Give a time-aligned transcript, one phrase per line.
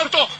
[0.00, 0.39] muerto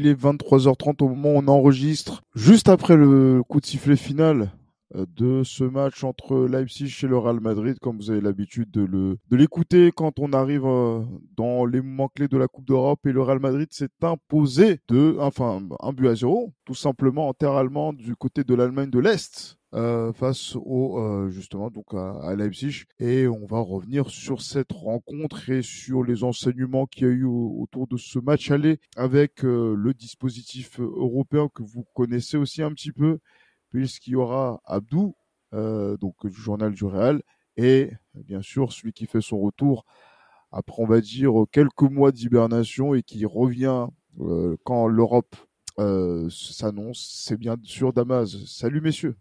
[0.00, 4.50] Il est 23h30 au moment où on enregistre, juste après le coup de sifflet final
[4.96, 9.18] euh, de ce match entre Leipzig et le Real Madrid, comme vous avez l'habitude de
[9.30, 11.02] l'écouter quand on arrive euh,
[11.36, 15.18] dans les moments clés de la Coupe d'Europe et le Real Madrid s'est imposé de
[15.20, 19.00] enfin un but à zéro, tout simplement en terre allemande du côté de l'Allemagne de
[19.00, 19.59] l'Est.
[19.72, 22.86] Euh, face au euh, justement donc à, à, Leipzig.
[22.98, 27.22] Et on va revenir sur cette rencontre et sur les enseignements qu'il y a eu
[27.22, 32.62] au, autour de ce match aller avec euh, le dispositif européen que vous connaissez aussi
[32.64, 33.20] un petit peu
[33.70, 35.14] puisqu'il y aura Abdou
[35.52, 37.22] donc du journal du Real.
[37.56, 39.84] Et bien sûr celui qui fait son retour
[40.50, 43.86] après on va dire quelques mois d'hibernation et qui revient
[44.64, 45.36] quand l'Europe
[45.78, 48.36] s'annonce c'est bien sûr Damas.
[48.46, 49.16] Salut messieurs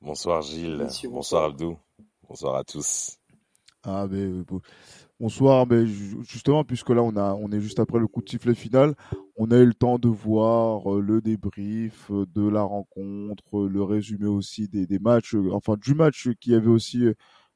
[0.00, 1.44] Bonsoir Gilles, Monsieur, bonsoir.
[1.44, 1.76] Abdou,
[2.28, 3.18] bonsoir à tous.
[3.84, 4.44] Ah ben
[5.20, 8.54] bonsoir, mais justement puisque là on a on est juste après le coup de sifflet
[8.54, 8.94] final,
[9.36, 13.82] on a eu le temps de voir euh, le débrief euh, de la rencontre, le
[13.82, 17.04] résumé aussi des, des matchs, euh, enfin du match qui avait aussi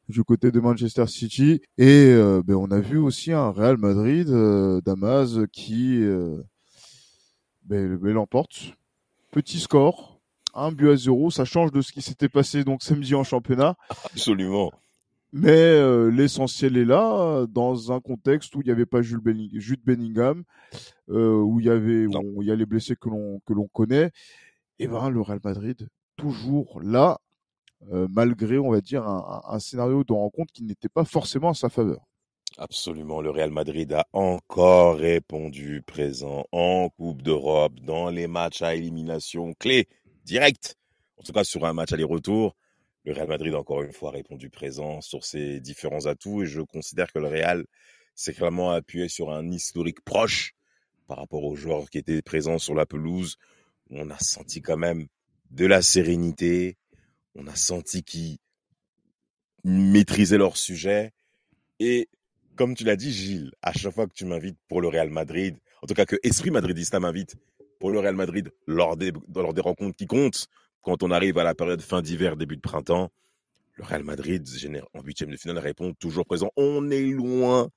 [0.08, 1.60] du côté de Manchester City.
[1.78, 6.42] Et euh, ben, on a vu aussi un Real Madrid euh, Damas qui euh,
[7.64, 8.74] ben, ben, l'emporte.
[9.30, 10.11] Petit score,
[10.54, 13.76] un but à zéro, ça change de ce qui s'était passé donc samedi en championnat.
[14.04, 14.72] Absolument.
[15.32, 19.50] Mais euh, l'essentiel est là, dans un contexte où il n'y avait pas Jules, Belling
[19.58, 20.44] Jude Bellingham,
[21.08, 23.66] euh, où il y avait, où il y a les blessés que l'on que l'on
[23.68, 24.10] connaît.
[24.78, 27.18] Et ben le Real Madrid toujours là,
[27.92, 31.54] euh, malgré on va dire un, un scénario de rencontre qui n'était pas forcément à
[31.54, 32.00] sa faveur.
[32.58, 38.74] Absolument, le Real Madrid a encore répondu présent en Coupe d'Europe dans les matchs à
[38.74, 39.88] élimination clés
[40.24, 40.76] direct.
[41.16, 42.56] En tout cas, sur un match aller-retour,
[43.04, 46.60] le Real Madrid a encore une fois répondu présent sur ses différents atouts et je
[46.60, 47.64] considère que le Real
[48.14, 50.54] s'est clairement appuyé sur un historique proche
[51.08, 53.38] par rapport aux joueurs qui étaient présents sur la pelouse.
[53.90, 55.08] On a senti quand même
[55.50, 56.76] de la sérénité,
[57.34, 58.38] on a senti qu'ils
[59.64, 61.12] maîtrisaient leur sujet
[61.80, 62.08] et
[62.56, 65.56] comme tu l'as dit Gilles, à chaque fois que tu m'invites pour le Real Madrid,
[65.82, 67.36] en tout cas que Esprit Madridista m'invite
[67.82, 70.46] pour le Real Madrid lors des, lors des rencontres qui comptent.
[70.82, 73.10] Quand on arrive à la période fin d'hiver, début de printemps,
[73.74, 74.46] le Real Madrid
[74.94, 76.52] en huitième de finale répond toujours présent.
[76.56, 77.70] On est loin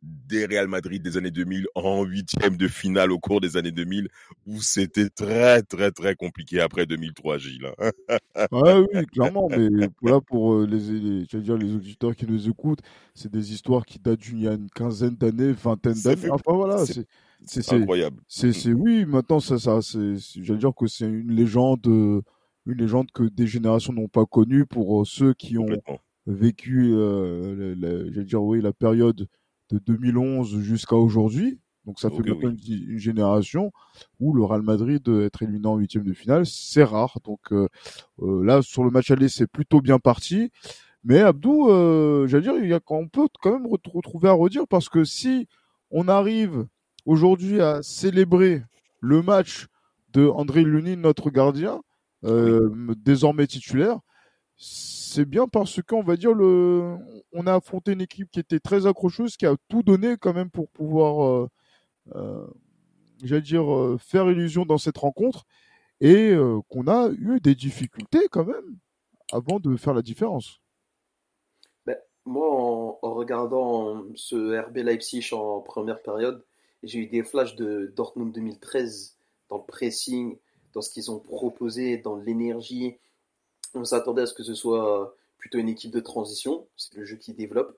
[0.00, 4.08] des Real Madrid des années 2000 en huitième de finale au cours des années 2000
[4.46, 7.68] où c'était très très très compliqué après 2003 Gilles.
[7.80, 12.26] ouais, oui, clairement, mais là pour euh, les, les, je veux dire, les auditeurs qui
[12.26, 12.82] nous écoutent,
[13.12, 16.30] c'est des histoires qui datent d'il y a une quinzaine d'années, vingtaine d'années.
[16.30, 17.08] Enfin voilà, c'est
[17.46, 18.20] c'est incroyable.
[18.26, 23.10] C'est c'est oui, maintenant ça ça c'est j'allais dire que c'est une légende une légende
[23.12, 25.68] que des générations n'ont pas connue pour ceux qui ont
[26.26, 27.74] vécu euh,
[28.10, 29.28] j'allais dire oui la période
[29.70, 31.58] de 2011 jusqu'à aujourd'hui.
[31.84, 32.58] Donc ça fait maintenant oui.
[32.68, 33.72] une, une, génération
[34.20, 37.18] où le Real Madrid être éliminé en huitième de finale, c'est rare.
[37.24, 37.66] Donc euh,
[38.20, 40.50] euh, là sur le match aller, c'est plutôt bien parti.
[41.04, 44.66] Mais Abdou, euh, j'allais dire, il y a, on peut quand même retrouver à redire
[44.68, 45.48] parce que si
[45.90, 46.66] on arrive
[47.08, 48.62] aujourd'hui à célébrer
[49.00, 49.66] le match
[50.12, 51.82] de André Lunin, notre gardien,
[52.24, 52.94] euh, oui.
[52.98, 53.98] désormais titulaire,
[54.56, 56.96] c'est bien parce qu'on va dire le,
[57.32, 60.50] on a affronté une équipe qui était très accrocheuse, qui a tout donné quand même
[60.50, 61.48] pour pouvoir, euh,
[62.14, 62.46] euh,
[63.24, 63.64] j'allais dire,
[63.98, 65.44] faire illusion dans cette rencontre
[66.00, 66.36] et
[66.68, 68.76] qu'on a eu des difficultés quand même
[69.32, 70.60] avant de faire la différence.
[71.86, 71.96] Ben,
[72.26, 76.44] moi, en, en, regardant ce RB Leipzig en première période,
[76.82, 79.16] j'ai eu des flashs de Dortmund 2013
[79.48, 80.36] dans le pressing,
[80.74, 82.96] dans ce qu'ils ont proposé, dans l'énergie,
[83.74, 87.16] on s'attendait à ce que ce soit plutôt une équipe de transition, c'est le jeu
[87.16, 87.76] qui développe.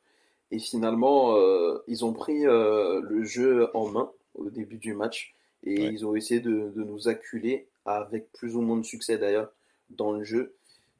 [0.50, 5.34] Et finalement, euh, ils ont pris euh, le jeu en main au début du match
[5.62, 5.92] et ouais.
[5.92, 9.52] ils ont essayé de, de, nous acculer avec plus ou moins de succès d'ailleurs
[9.90, 10.54] dans le jeu.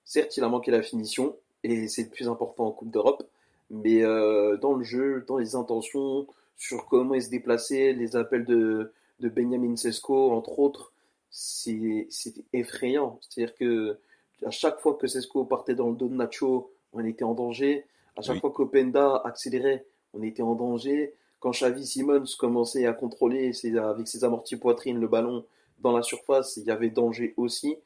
[0.04, 3.28] Certes, il a manqué la finition et c'est le plus important en Coupe d'Europe,
[3.70, 6.26] mais euh, dans le jeu, dans les intentions,
[6.60, 10.92] sur comment il se déplaçait, les appels de, de Benjamin Sesko, entre autres,
[11.30, 12.06] c'est
[12.52, 13.18] effrayant.
[13.22, 13.98] C'est-à-dire que
[14.44, 17.86] à chaque fois que Sesco partait dans le dos de Nacho, on était en danger.
[18.14, 18.40] À chaque oui.
[18.40, 21.14] fois qu'Openda accélérait, on était en danger.
[21.38, 25.46] quand Xavi Simons commençait à contrôler avec ses amortis poitrine le ballon
[25.78, 27.78] dans la surface, il y avait danger aussi.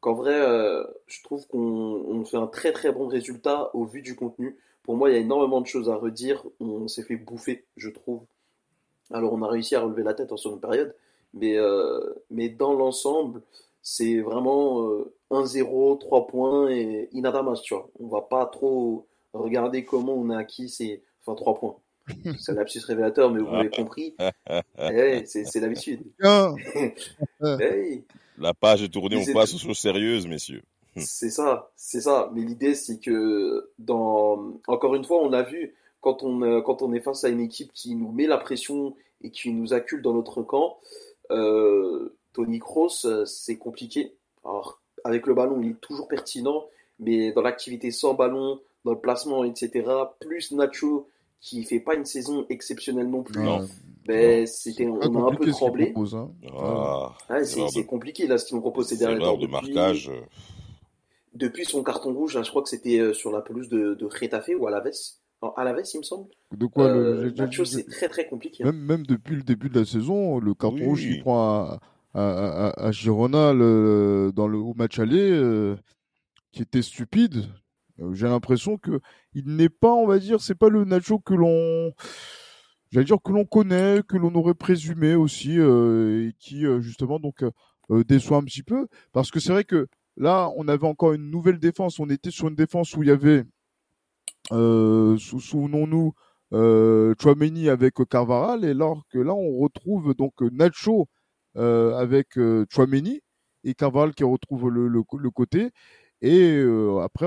[0.00, 4.16] Qu'en vrai, euh, je trouve qu'on fait un très très bon résultat au vu du
[4.16, 4.56] contenu.
[4.82, 6.42] Pour moi, il y a énormément de choses à redire.
[6.58, 8.22] On s'est fait bouffer, je trouve.
[9.10, 10.94] Alors, on a réussi à relever la tête en seconde période,
[11.34, 13.42] mais, euh, mais dans l'ensemble,
[13.82, 14.82] c'est vraiment
[15.30, 17.88] 1-0, euh, 3 points et inadamas, tu vois.
[17.98, 21.76] On va pas trop regarder comment on a acquis ces enfin, 3 points.
[22.38, 24.14] C'est un lapsus révélateur, mais vous l'avez compris.
[24.78, 26.00] Eh, c'est l'habitude.
[28.38, 30.62] La page est tournée, on passe aux choses sérieuses, messieurs.
[31.00, 32.30] C'est ça, c'est ça.
[32.34, 34.54] Mais l'idée, c'est que, dans...
[34.66, 37.40] encore une fois, on a vu, quand on, euh, quand on est face à une
[37.40, 40.78] équipe qui nous met la pression et qui nous accule dans notre camp,
[41.30, 44.14] euh, Tony Kroos, euh, c'est compliqué.
[44.44, 46.64] Alors, avec le ballon, il est toujours pertinent,
[46.98, 49.84] mais dans l'activité sans ballon, dans le placement, etc.,
[50.20, 51.08] plus Nacho,
[51.40, 53.40] qui fait pas une saison exceptionnelle non plus,
[54.06, 55.94] Ben, c'était, on a un peu tremblé.
[55.96, 56.30] Hein.
[57.28, 59.36] Ah, c'est, compliqué là ce qu'ils nous proposent ces derniers temps.
[59.36, 60.10] de marquage.
[60.10, 60.59] Depuis
[61.64, 64.66] son carton rouge, je crois que c'était euh, sur la pelouse de, de Retafe ou
[64.66, 65.22] à la veste.
[65.56, 66.28] à la veste, il me semble.
[66.56, 68.64] De quoi euh, le, c'est très très compliqué.
[68.64, 68.72] Hein.
[68.72, 71.80] Même, même depuis le début de la saison, le carton rouge qu'il prend à,
[72.14, 75.76] à, à, Girona dans le match aller, euh,
[76.52, 77.46] qui était stupide.
[78.00, 79.00] Euh, j'ai l'impression que
[79.34, 81.92] il n'est pas, on va dire, c'est pas le Nacho que l'on,
[82.90, 87.18] j'allais dire que l'on connaît, que l'on aurait présumé aussi, euh, et qui euh, justement
[87.18, 87.44] donc
[88.06, 89.88] déçoit un petit peu, parce que c'est vrai que
[90.20, 91.98] là, on avait encore une nouvelle défense.
[91.98, 93.44] On était sur une défense où il y avait,
[94.50, 96.12] souvenons-nous,
[96.52, 97.14] euh,
[97.68, 101.08] avec Carvaral, et alors là, on retrouve donc Nacho
[101.56, 102.38] avec
[102.70, 103.20] Chouameni
[103.64, 105.70] et Carvaral qui retrouve le, côté.
[106.22, 107.26] Et euh, après,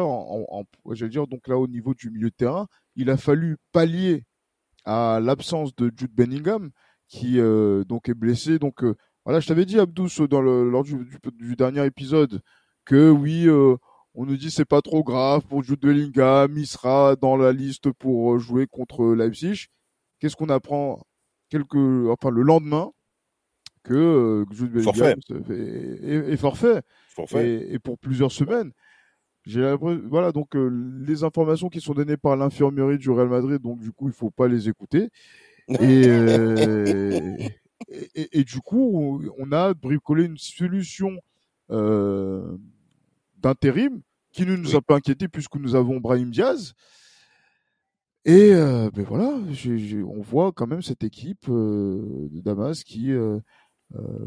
[0.91, 4.23] j'allais dire, donc là, au niveau du milieu de terrain, il a fallu pallier
[4.85, 6.69] à l'absence de Jude Bellingham,
[7.07, 8.59] qui euh, donc est blessé.
[8.59, 8.95] Donc euh,
[9.25, 11.07] voilà, je t'avais dit, Abdous, dans le, lors du,
[11.55, 12.41] dernier épisode,
[12.85, 13.47] que oui,
[14.15, 17.91] on nous dit c'est pas trop grave pour Jude Bellingham, il sera dans la liste
[17.91, 19.67] pour jouer contre Leipzig.
[20.19, 21.01] Qu'est-ce qu'on apprend
[21.49, 21.75] quelques,
[22.09, 22.91] enfin le lendemain
[23.83, 25.19] que Jude Bellingham
[25.49, 26.81] est, forfait.
[27.35, 28.71] Et, et, pour plusieurs semaines.
[29.45, 30.69] J'ai voilà donc euh,
[31.05, 34.31] les informations qui sont données par l'infirmerie du Real Madrid, donc du coup il faut
[34.31, 35.09] pas les écouter.
[35.67, 37.37] Et, euh,
[37.89, 41.11] et, et, du coup on a bricolé une solution
[41.71, 42.57] euh,
[43.43, 44.01] d'intérim
[44.31, 46.73] qui ne nous a pas inquiété puisque nous avons Brahim Diaz.
[48.25, 49.37] Et euh, ben voilà,
[50.07, 53.11] on voit quand même cette équipe de Damas qui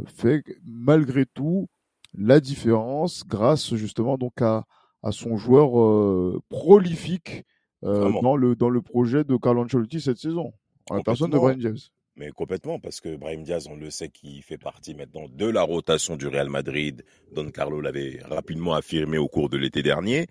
[0.07, 1.67] fait malgré tout
[2.15, 4.65] la différence grâce justement donc à
[5.07, 7.45] à son joueur euh, prolifique
[7.85, 10.53] euh, dans, le, dans le projet de Carlo Ancelotti cette saison,
[10.91, 11.91] la personne de Brahim Diaz.
[12.17, 15.63] Mais complètement, parce que Brahim Diaz, on le sait qu'il fait partie maintenant de la
[15.63, 17.05] rotation du Real Madrid.
[17.33, 20.27] Don Carlo l'avait rapidement affirmé au cours de l'été dernier.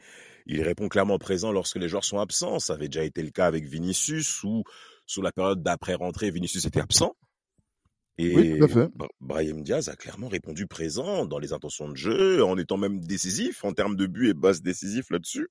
[0.47, 2.57] Il répond clairement présent lorsque les joueurs sont absents.
[2.57, 4.63] Ça avait déjà été le cas avec Vinicius, ou
[5.05, 7.15] sous la période d'après-rentrée, Vinicius était absent.
[8.17, 8.59] Et
[9.19, 13.63] Brahim Diaz a clairement répondu présent dans les intentions de jeu, en étant même décisif
[13.63, 15.49] en termes de but et base décisif là-dessus.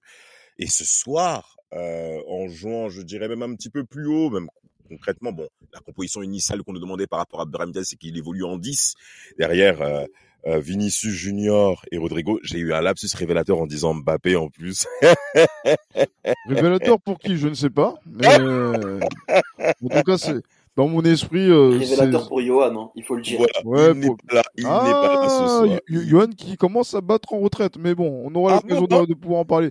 [0.58, 4.48] Et ce soir, euh, en jouant, je dirais même un petit peu plus haut, même
[4.88, 8.16] concrètement, bon, la composition initiale qu'on nous demandait par rapport à Brahim Diaz, c'est qu'il
[8.16, 8.94] évolue en 10
[9.38, 10.04] derrière euh,
[10.46, 12.38] euh, Vinicius Junior et Rodrigo.
[12.42, 14.86] J'ai eu un lapsus révélateur en disant Mbappé en plus.
[16.48, 17.36] révélateur pour qui?
[17.36, 17.94] Je ne sais pas.
[18.06, 20.42] Mais en tout cas, c'est
[20.76, 21.48] dans mon esprit.
[21.50, 23.40] Euh, Révélateur pour Johan, hein, il faut le dire.
[23.64, 25.78] Ouais, il n'est pas là, il ah, n'est pas là ce ah, soir.
[25.88, 29.14] Johan qui commence à battre en retraite, mais bon, on aura ah, l'occasion de, de,
[29.14, 29.70] pouvoir en parler.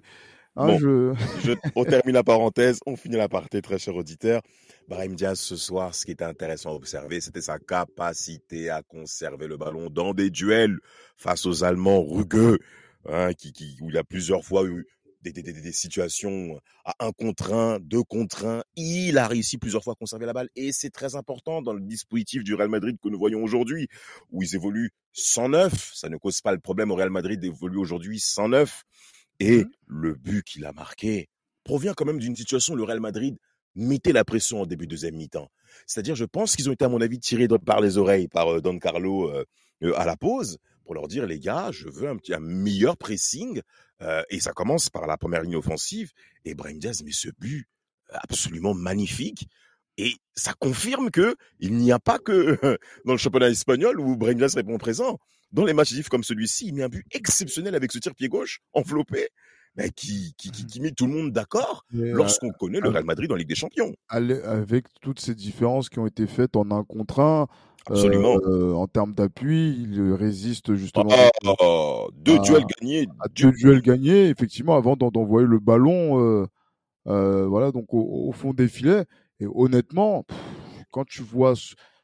[0.56, 1.14] Hein, bon, je...
[1.44, 1.52] je...
[1.76, 4.42] on termine la parenthèse, on finit la partie, très cher auditeur.
[4.88, 9.48] Brahim Diaz, ce soir, ce qui était intéressant à observer, c'était sa capacité à conserver
[9.48, 10.78] le ballon dans des duels
[11.18, 12.60] face aux Allemands rugueux,
[13.06, 14.86] hein, qui, qui, où il a plusieurs fois eu
[15.24, 18.64] des, des, des, des, situations à un contre un, deux contre un.
[18.76, 21.80] Il a réussi plusieurs fois à conserver la balle et c'est très important dans le
[21.80, 23.88] dispositif du Real Madrid que nous voyons aujourd'hui,
[24.32, 25.92] où ils évoluent 109.
[25.94, 28.84] Ça ne cause pas le problème au Real Madrid d'évoluer aujourd'hui 109.
[29.44, 31.30] Et mmh le but qu'il a marqué
[31.64, 33.38] provient quand même d'une situation où le Real Madrid
[33.76, 35.50] mettait la pression en début de deuxième mi-temps.
[35.86, 38.62] C'est-à-dire, je pense qu'ils ont été, à mon avis, tirés par les oreilles par euh,
[38.62, 39.46] Don Carlo euh,
[39.84, 42.98] euh, à la pause pour leur dire, les gars, je veux un, petit, un meilleur
[42.98, 43.62] pressing
[44.30, 46.12] et ça commence par la première ligne offensive.
[46.44, 47.66] Et Brahim Diaz met ce but
[48.10, 49.48] absolument magnifique.
[49.98, 52.60] Et ça confirme que il n'y a pas que
[53.06, 55.20] dans le championnat espagnol où Brahim Diaz répond présent.
[55.54, 58.60] Dans les matchs comme celui-ci, il met un but exceptionnel avec ce tir pied gauche
[58.74, 59.30] enveloppé.
[59.76, 63.36] bah, qui, qui, qui, met tout le monde d'accord lorsqu'on connaît le Real Madrid en
[63.36, 63.94] Ligue des Champions.
[64.10, 67.48] Avec toutes ces différences qui ont été faites en un contre un,
[67.86, 68.38] Absolument.
[68.46, 71.12] Euh, en termes d'appui, il résiste justement.
[71.60, 73.08] Oh, deux duels gagnés.
[73.36, 76.48] deux duels gagnés, effectivement, avant d'envoyer le ballon, euh,
[77.08, 79.06] euh, voilà, donc au, fond des filets.
[79.40, 80.26] Et honnêtement,
[80.92, 81.54] quand tu vois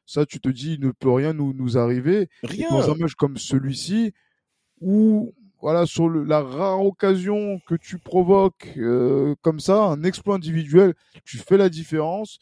[0.10, 2.30] ça, tu te dis, il ne peut rien nous, nous arriver.
[2.42, 2.70] Rien.
[2.70, 4.13] Dans un match comme celui-ci,
[4.82, 8.70] où voilà, sur la rare occasion que tu provoques
[9.42, 12.39] comme ça, un exploit individuel, tu fais la différence.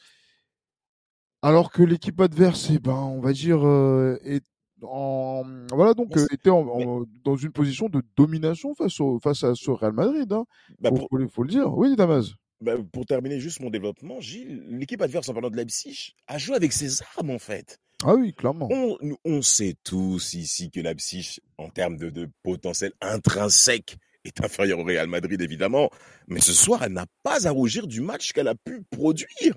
[1.42, 4.44] Alors que l'équipe adverse, eh ben, on va dire, euh, est
[4.82, 9.72] en, voilà, donc euh, était dans une position de domination face, au, face à ce
[9.72, 10.32] Real Madrid.
[10.32, 10.46] Hein.
[10.80, 10.90] Bah,
[11.32, 11.76] faut, le dire.
[11.78, 12.34] Oui, Damas.
[12.60, 16.56] Bah, pour terminer juste mon développement, Gilles, l'équipe adverse en parlant de Leipzig a joué
[16.56, 17.80] avec ses armes en fait.
[18.04, 18.68] Ah oui, clairement.
[18.72, 24.80] On, on sait tous ici que Leipzig, en termes de, de potentiel intrinsèque, est inférieure
[24.80, 25.90] au Real Madrid évidemment,
[26.28, 29.56] mais ce soir, elle n'a pas à rougir du match qu'elle a pu produire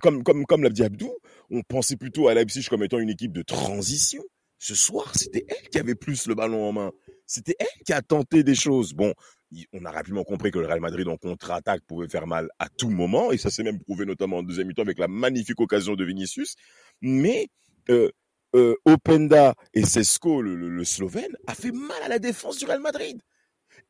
[0.00, 1.12] comme, comme, comme l'a dit Abdou,
[1.50, 4.22] on pensait plutôt à Leipzig comme étant une équipe de transition.
[4.58, 6.92] Ce soir, c'était elle qui avait plus le ballon en main.
[7.26, 8.92] C'était elle qui a tenté des choses.
[8.92, 9.12] Bon,
[9.72, 12.90] on a rapidement compris que le Real Madrid en contre-attaque pouvait faire mal à tout
[12.90, 16.04] moment, et ça s'est même prouvé notamment en deuxième mi-temps avec la magnifique occasion de
[16.04, 16.56] Vinicius.
[17.00, 17.48] Mais
[17.90, 18.10] euh,
[18.54, 22.80] euh, Openda et Sesko, le, le, Slovène, a fait mal à la défense du Real
[22.80, 23.20] Madrid.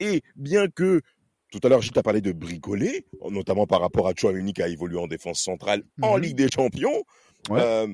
[0.00, 1.02] Et bien que
[1.52, 4.68] tout à l'heure, je t'ai parlé de bricoler, notamment par rapport à Chouameni qui a
[4.68, 6.22] évolué en défense centrale en mhm.
[6.22, 7.04] Ligue des Champions.
[7.50, 7.86] Euh,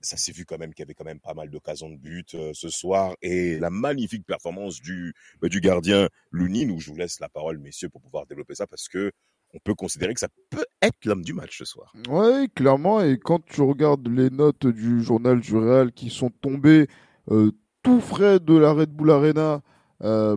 [0.00, 2.34] ça s'est vu quand même qu'il y avait quand même pas mal d'occasions de but
[2.34, 6.96] euh, ce soir et la magnifique performance du, ben, du gardien Lounine, où je vous
[6.96, 9.12] laisse la parole, messieurs, pour pouvoir développer ça parce que
[9.54, 11.92] on peut considérer que ça peut être l'homme du match ce soir.
[12.08, 13.02] Oui, clairement.
[13.02, 16.86] Et quand tu regardes les notes du journal du Real qui sont tombées
[17.30, 17.50] euh,
[17.82, 19.60] tout frais de la Red Bull Arena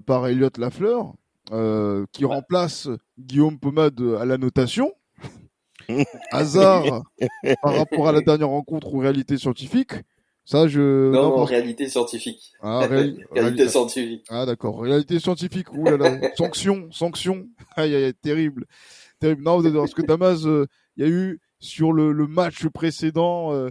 [0.06, 1.16] par Elliot Lafleur,
[1.52, 4.92] euh, qui remplace Guillaume Pomade à la notation.
[6.32, 7.04] Hasard
[7.62, 9.94] par rapport à la dernière rencontre ou réalité scientifique.
[10.46, 11.12] Ça, je.
[11.12, 12.54] Non, réalité scientifique.
[12.62, 12.88] Ah,
[13.32, 14.26] réalité scientifique.
[14.30, 14.82] Ah, d'accord.
[14.82, 15.74] Réalité scientifique.
[15.74, 16.20] Ouh là là.
[16.38, 17.48] sanction, sanction.
[17.76, 18.66] Aïe, aïe, terrible.
[19.20, 19.44] Terrible.
[19.44, 23.70] Non, parce que Damas, euh, il y a eu sur le, le match précédent euh,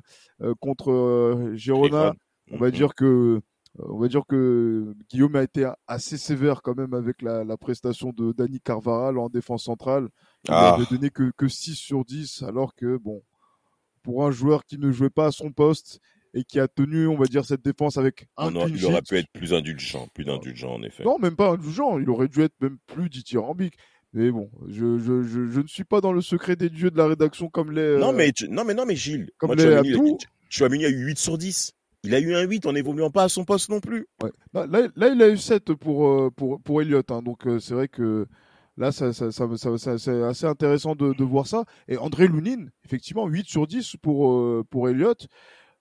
[0.61, 2.15] contre Girona,
[2.51, 3.41] on va dire que
[3.81, 8.13] euh, on va dire que Guillaume a été assez sévère quand même avec la, prestation
[8.13, 10.09] de Dani Carvaral en défense centrale.
[10.47, 10.77] Il ah.
[10.77, 13.23] n'avait donné que, que 6 sur 10, alors que, bon,
[14.03, 16.01] pour un joueur qui ne jouait pas à son poste
[16.35, 19.17] et qui a tenu, on va dire, cette défense avec un non, Il aurait pu
[19.17, 21.05] être plus indulgent, plus indulgent en effet.
[21.05, 23.75] Non, même pas indulgent, il aurait dû être même plus dithyrambique.
[24.13, 26.97] Mais bon, je, je, je, je, ne suis pas dans le secret des dieux de
[26.97, 27.99] la rédaction comme les.
[27.99, 29.65] Non, mais, non, mais, non, mais Gilles, comme les
[30.49, 31.73] tu as mis à 8 sur 10.
[32.05, 34.07] Il a eu un 8 en évoluant pas à son poste non plus.
[34.53, 37.11] Là, là, il a eu 7 pour, euh, pour, pour Elliott.
[37.11, 37.23] Hein.
[37.23, 38.27] donc euh, c'est vrai que
[38.77, 41.65] là, ça, ça, ça, c'est assez intéressant de, de, voir ça.
[41.89, 45.27] Et André Lounine, effectivement, 8 sur 10 pour, euh, pour Elliott.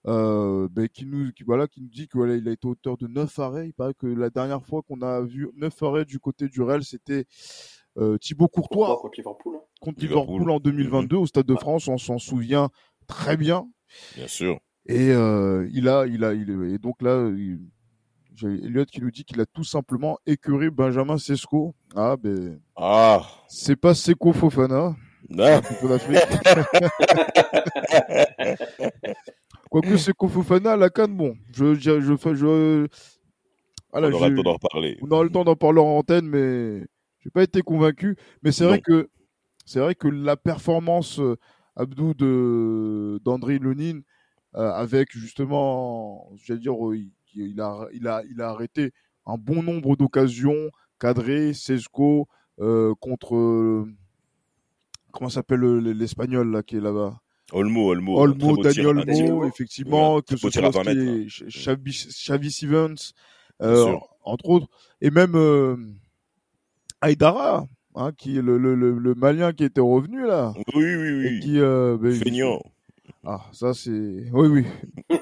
[0.06, 3.06] Ben, qui nous qui, voilà qui nous dit qu'il voilà, il a été auteur de
[3.06, 3.68] 9 arrêts.
[3.68, 6.84] Il paraît que la dernière fois qu'on a vu 9 arrêts du côté du Real,
[6.84, 7.24] c'était
[8.20, 9.64] Thibaut Courtois contre Liverpool, hein?
[9.80, 11.88] contre Liverpool, en 2022 au Stade de France.
[11.88, 12.68] On s'en souvient
[13.06, 13.66] très bien.
[14.14, 14.60] Bien sûr.
[14.86, 17.30] Et euh, il a, il a, il et donc là,
[18.34, 21.74] j'ai Elliot qui nous dit qu'il a tout simplement écœuré Benjamin Sesko.
[21.94, 23.22] Ah ben, ah.
[23.48, 24.96] c'est pas Seko Fofana.
[25.38, 25.60] Ah.
[29.70, 32.88] Quoique Seko Fofana à la canne, bon, je, je, je, je
[33.94, 34.98] voilà, on aura le temps d'en reparler.
[35.02, 36.84] On aura le temps d'en parler en antenne, mais
[37.20, 38.16] j'ai pas été convaincu.
[38.42, 39.08] Mais c'est vrai que
[39.64, 41.36] c'est vrai que la performance euh,
[41.76, 44.00] Abdou de d'André Lenin
[44.56, 46.98] euh, avec justement, j'allais dire, euh,
[47.34, 48.92] il, a, il, a, il a arrêté
[49.26, 52.28] un bon nombre d'occasions cadrées, Sesco
[52.60, 53.86] euh, contre
[55.12, 57.20] comment s'appelle l'espagnol là qui est là-bas?
[57.52, 61.28] Olmo, Olmo, Olmo, Daniel Olmo, effectivement, que ce soit Xavi,
[61.86, 63.12] Xavi Stevens,
[63.62, 64.68] euh, entre autres,
[65.00, 65.76] et même euh,
[67.02, 70.54] hein, qui est le, le, le, Malien qui était revenu là.
[70.74, 71.26] Oui, oui, oui.
[71.26, 72.60] Et qui, euh, ben, Feignant.
[73.24, 73.90] Ah, ça c'est.
[73.90, 74.64] Oui, oui.
[75.10, 75.18] oui,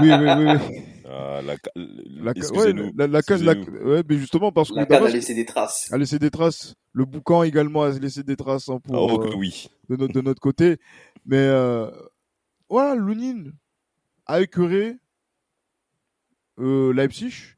[0.00, 0.82] oui, oui, oui.
[1.12, 5.08] Ah, la, la, ouais, la, la, la, ouais, mais justement parce que la canne a
[5.08, 5.92] laissé des traces.
[5.92, 6.74] A laissé des traces.
[6.92, 8.94] Le boucan également a laissé des traces hein, pour.
[8.94, 9.68] Oh, euh, oui.
[9.88, 10.76] De notre de notre côté,
[11.26, 11.90] mais euh,
[12.68, 13.50] voilà, Lunin
[14.26, 14.96] a écœuré
[16.60, 17.56] euh, Leipzig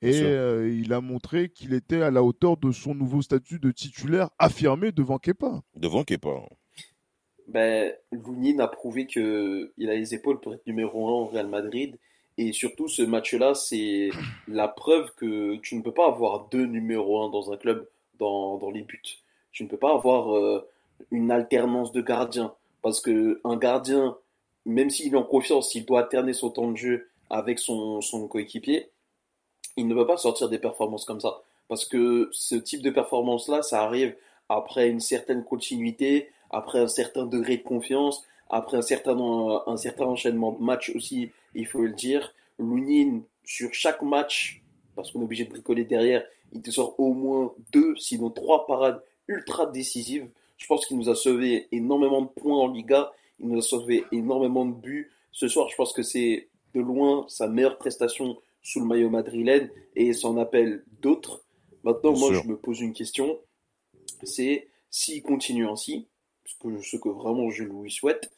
[0.00, 3.72] et euh, il a montré qu'il était à la hauteur de son nouveau statut de
[3.72, 5.62] titulaire affirmé devant Kepa.
[5.74, 6.30] Devant Kepa
[7.48, 11.98] ben, Lounine a prouvé qu'il a les épaules pour être numéro 1 au Real Madrid.
[12.38, 14.10] Et surtout, ce match-là, c'est
[14.48, 18.56] la preuve que tu ne peux pas avoir deux numéros 1 dans un club dans,
[18.58, 19.02] dans les buts.
[19.52, 20.66] Tu ne peux pas avoir euh,
[21.10, 22.54] une alternance de gardiens.
[22.80, 24.16] Parce que un gardien,
[24.64, 28.26] même s'il est en confiance, s'il doit alterner son temps de jeu avec son, son
[28.28, 28.90] coéquipier,
[29.76, 31.42] il ne peut pas sortir des performances comme ça.
[31.68, 34.14] Parce que ce type de performance-là, ça arrive
[34.48, 39.16] après une certaine continuité, après un certain degré de confiance, après un certain,
[39.66, 42.34] un certain enchaînement de matchs aussi, il faut le dire.
[42.58, 44.62] Lounine, sur chaque match,
[44.94, 48.66] parce qu'on est obligé de bricoler derrière, il te sort au moins deux, sinon trois
[48.66, 50.28] parades ultra décisives.
[50.58, 54.04] Je pense qu'il nous a sauvé énormément de points en Liga, il nous a sauvé
[54.12, 55.10] énormément de buts.
[55.32, 59.70] Ce soir, je pense que c'est de loin sa meilleure prestation sous le maillot madrilène
[59.96, 61.42] et s'en appelle d'autres.
[61.84, 63.40] Maintenant, moi, je me pose une question.
[64.22, 66.06] C'est s'il continue ainsi,
[66.44, 68.30] ce que, ce que vraiment je lui souhaite,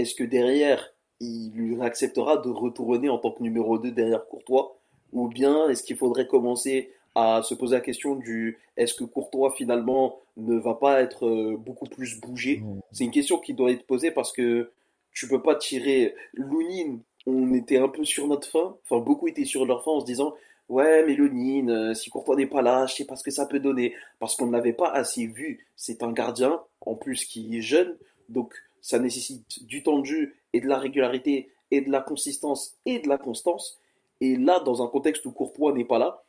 [0.00, 4.76] est-ce que derrière, il acceptera de retourner en tant que numéro 2 derrière Courtois?
[5.12, 9.52] Ou bien est-ce qu'il faudrait commencer à se poser la question du est-ce que Courtois
[9.56, 12.62] finalement ne va pas être euh, beaucoup plus bougé?
[12.92, 14.70] C'est une question qui doit être posée parce que
[15.12, 17.00] tu peux pas tirer Lounine.
[17.26, 20.06] On était un peu sur notre fin, enfin beaucoup étaient sur leur fin en se
[20.06, 20.34] disant
[20.68, 23.46] ouais mais Lounine, euh, si Courtois n'est pas là, je sais pas ce que ça
[23.46, 23.94] peut donner.
[24.20, 25.66] Parce qu'on ne l'avait pas assez vu.
[25.76, 27.96] C'est un gardien en plus qui est jeune,
[28.28, 32.76] donc ça nécessite du temps de jeu et de la régularité et de la consistance
[32.86, 33.78] et de la constance.
[34.20, 36.24] Et là, dans un contexte où Courtois n'est pas là,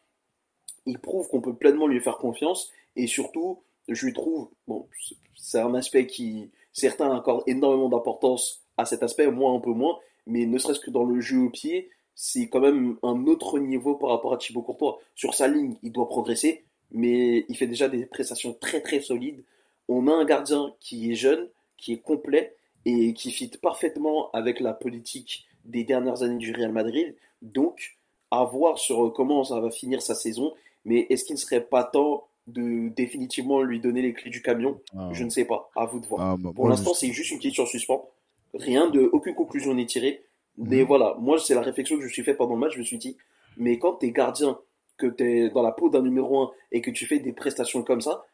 [0.86, 2.72] il prouve qu'on peut pleinement lui faire confiance.
[2.96, 4.88] Et surtout, je lui trouve, bon,
[5.36, 10.00] c'est un aspect qui, certains accordent énormément d'importance à cet aspect, moi un peu moins,
[10.26, 13.96] mais ne serait-ce que dans le jeu au pied, c'est quand même un autre niveau
[13.96, 15.00] par rapport à Thibaut Courtois.
[15.16, 19.44] Sur sa ligne, il doit progresser, mais il fait déjà des prestations très très solides.
[19.88, 21.50] On a un gardien qui est jeune,
[21.82, 26.72] qui est complet et qui fit parfaitement avec la politique des dernières années du Real
[26.72, 27.16] Madrid.
[27.42, 27.98] Donc,
[28.32, 30.54] à voir sur comment ça va finir sa saison.
[30.86, 34.80] Mais est-ce qu'il ne serait pas temps de définitivement lui donner les clés du camion?
[34.98, 35.10] Ah.
[35.12, 35.70] Je ne sais pas.
[35.76, 36.22] À vous de voir.
[36.22, 38.10] Ah, bah, Pour l'instant, c'est juste une question en suspens.
[38.54, 40.24] Rien de, aucune conclusion n'est tirée.
[40.58, 40.88] Mais mhm.
[40.88, 42.74] voilà, moi, c'est la réflexion que je me suis fait pendant le match.
[42.74, 43.18] Je me suis dit,
[43.58, 44.58] mais quand tu es gardien,
[44.98, 47.84] que tu es dans la peau d'un numéro 1 et que tu fais des prestations
[47.84, 48.26] comme ça,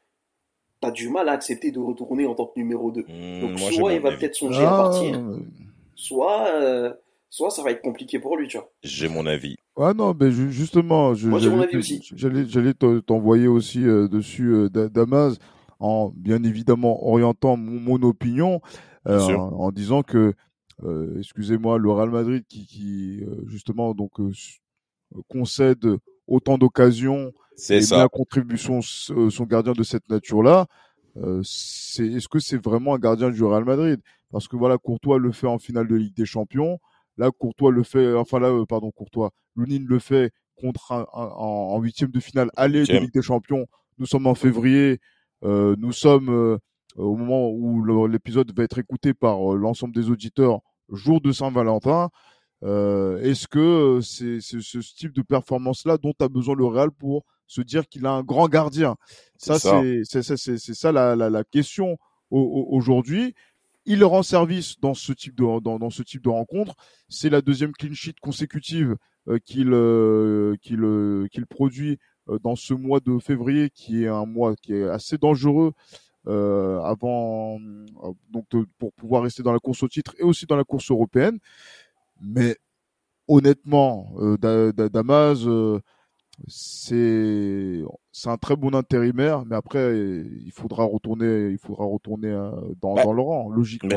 [0.79, 3.01] t'as du mal à accepter de retourner en tant que numéro 2.
[3.01, 5.21] Hmm, Donc soit il va peut-être songer à partir,
[5.95, 6.93] soit, euh,
[7.29, 8.71] soit ça va être compliqué pour lui, tu vois.
[8.83, 9.55] J'ai mon avis.
[9.79, 12.73] Ah non, mais justement, j'allais
[13.05, 15.37] t'envoyer aussi euh, dessus euh, Damas,
[15.79, 18.61] en bien évidemment orientant mon, opinion,
[19.05, 20.33] en, disant que,
[21.19, 24.13] excusez-moi, le Real Madrid qui, qui justement donc
[25.27, 27.97] concède autant d'occasions c'est ça.
[27.97, 30.67] La contribution, euh, son gardien de cette nature-là,
[31.17, 33.99] euh, c'est est-ce que c'est vraiment un gardien du Real Madrid?
[34.31, 36.79] Parce que voilà, Courtois le fait en finale de Ligue des Champions.
[37.17, 41.79] Là, Courtois le fait, enfin là, euh, pardon, Courtois, Lounine le fait contre un, en
[41.79, 43.65] huitième de finale aller de Ligue des Champions.
[43.97, 44.99] Nous sommes en février.
[45.43, 46.57] Euh, nous sommes euh,
[46.95, 50.61] au moment où l'épisode va être écouté par l'ensemble des auditeurs,
[50.91, 52.09] jour de Saint-Valentin.
[52.63, 57.61] Euh, Est-ce que c'est ce type de performance-là dont a besoin le Real pour se
[57.61, 58.95] dire qu'il a un grand gardien?
[59.37, 61.97] Ça, c'est c'est ça la, la, la question
[62.31, 63.35] aujourd'hui.
[63.85, 66.75] Il rend service dans ce type de dans, dans ce type de rencontre.
[67.07, 68.97] C'est la deuxième clean sheet consécutive
[69.29, 71.99] euh, qu'il euh, qu'il euh, qu'il produit
[72.43, 75.71] dans ce mois de février, qui est un mois qui est assez dangereux
[76.25, 77.57] avant
[78.29, 78.45] donc
[78.77, 81.39] pour pouvoir rester dans la course au titre et aussi dans la course européenne.
[82.21, 82.56] Mais
[83.27, 85.45] honnêtement, Damas
[86.47, 92.51] c'est c'est un très bon intérimaire, mais après il faudra retourner, il faudra retourner euh,
[92.82, 93.89] dans, bah, dans le rang, logiquement.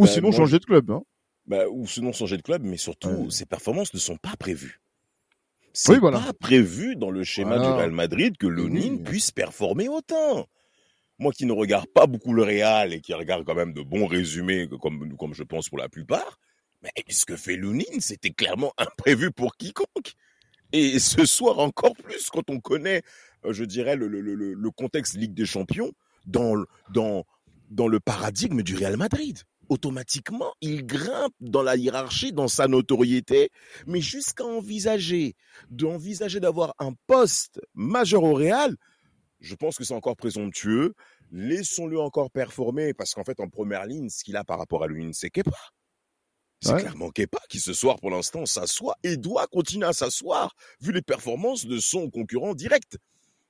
[0.00, 0.90] ou sinon changer de club.
[0.90, 1.02] Hein.
[1.46, 4.80] Bah, ou sinon changer de club, mais surtout ses performances ne sont pas prévues.
[5.72, 10.46] C'est pas prévu dans le schéma du Real Madrid que Lonin puisse performer autant.
[11.18, 14.06] Moi qui ne regarde pas beaucoup le Real et qui regarde quand même de bons
[14.06, 16.38] résumés, comme, comme je pense pour la plupart,
[16.82, 20.14] mais ce que fait Lonin, c'était clairement imprévu pour quiconque.
[20.72, 23.02] Et ce soir encore plus quand on connaît,
[23.44, 25.92] euh, je dirais, le, le, le, contexte Ligue des Champions
[26.26, 26.56] dans,
[26.92, 27.24] dans,
[27.70, 29.38] dans le paradigme du Real Madrid.
[29.68, 33.50] Automatiquement, il grimpe dans la hiérarchie, dans sa notoriété,
[33.86, 35.34] mais jusqu'à envisager,
[35.70, 38.76] d'envisager d'avoir un poste majeur au Real,
[39.40, 40.94] je pense que c'est encore présomptueux.
[41.32, 44.86] Laissons-le encore performer, parce qu'en fait, en première ligne, ce qu'il a par rapport à
[44.86, 45.50] lui, c'est pas.
[46.60, 50.92] C'est clairement Kepa qui ce soir, pour l'instant, s'assoit et doit continuer à s'asseoir, vu
[50.92, 52.98] les performances de son concurrent direct.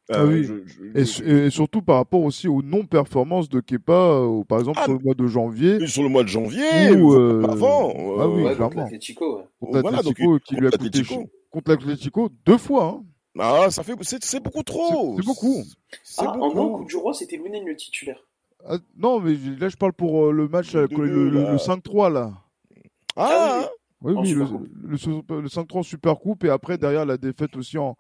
[0.09, 0.65] Ah euh,
[0.95, 5.01] et, surtout par rapport aussi aux non-performances de Kepa, euh, par exemple ah, sur le
[5.01, 5.85] mois de janvier.
[5.89, 7.93] Sur le mois de janvier, ou euh, avant.
[8.21, 9.43] ah oui, Contre l'Atletico.
[9.59, 11.03] Contre l'Atletico qui lui a coûté
[11.51, 13.01] contre l'Atletico deux fois.
[13.01, 13.05] Hein.
[13.39, 15.17] Ah, ça fait, c'est beaucoup trop.
[15.17, 15.65] C'est beaucoup.
[16.19, 18.21] Ah, en non, Coupe du Roi, c'était Lounine le titulaire.
[18.65, 22.33] Ah, non, mais là, je parle pour euh, le match, le, le, 5-3, là.
[23.17, 23.69] Ah, ah
[24.03, 24.45] oui, oui, le,
[24.85, 27.97] le 5-3 Super Coupe, et après, derrière, la défaite aussi en,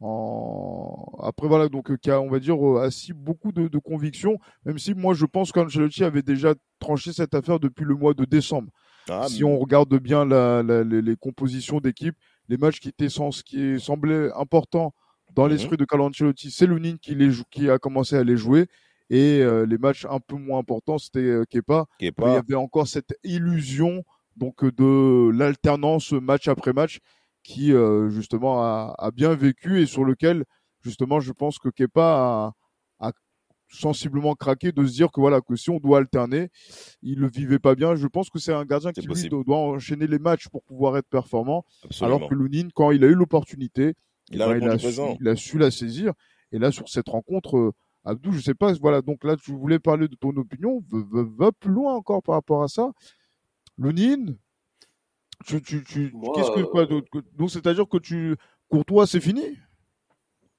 [0.00, 1.18] en...
[1.22, 4.38] Après voilà donc euh, qui a on va dire euh, assis beaucoup de, de conviction
[4.64, 8.24] même si moi je pense qu'Ancelotti avait déjà tranché cette affaire depuis le mois de
[8.24, 8.70] décembre
[9.08, 12.16] ah, si on regarde bien la, la, les, compositions d'équipe
[12.48, 14.92] les matchs qui étaient sans, qui semblaient importants
[15.34, 15.52] dans mhm.
[15.52, 18.66] l'esprit de Carlo Ancelotti c'est Lunin qui les qui a commencé à les jouer
[19.10, 21.86] et euh, les matchs un peu moins importants c'était Kepa.
[21.98, 22.28] Kepa.
[22.28, 24.02] il y avait encore cette illusion
[24.36, 26.98] donc de l'alternance match après match
[27.44, 30.44] qui euh, justement a, a, bien vécu et sur lequel
[30.82, 32.54] justement je pense que Kepa
[32.98, 33.12] a, a,
[33.68, 36.48] sensiblement craqué de se dire que voilà que si on doit alterner,
[37.02, 37.94] il le vivait pas bien.
[37.96, 41.08] Je pense que c'est un gardien qui lui doit enchaîner les matchs pour pouvoir être
[41.08, 41.64] performant,
[42.00, 43.94] alors que Lounine quand il a eu l'opportunité,
[44.30, 46.12] il, a, il, a su, il a su la saisir.
[46.52, 47.72] Et là sur cette rencontre, euh,
[48.04, 51.52] Abdou, je sais pas, voilà donc là je voulais parler de ton opinion, va, va
[51.52, 52.92] plus loin encore par rapport à ça.
[53.78, 54.38] Lounine,
[55.46, 57.02] tu, tu, tu, qu'est-ce que quoi euh,
[57.34, 58.36] Donc c'est-à-dire que tu
[58.68, 59.58] Courtois, c'est fini?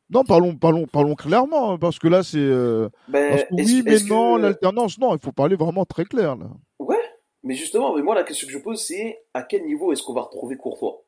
[0.10, 2.38] Non, parlons, parlons, parlons clairement, hein, parce que là c'est.
[2.38, 2.90] Euh...
[3.08, 6.48] Ben, oui, mais non, l'alternance, non, il faut parler vraiment très clair là.
[6.78, 7.02] Ouais,
[7.44, 10.14] mais justement, mais moi la question que je pose, c'est à quel niveau est-ce qu'on
[10.14, 11.04] va retrouver Courtois?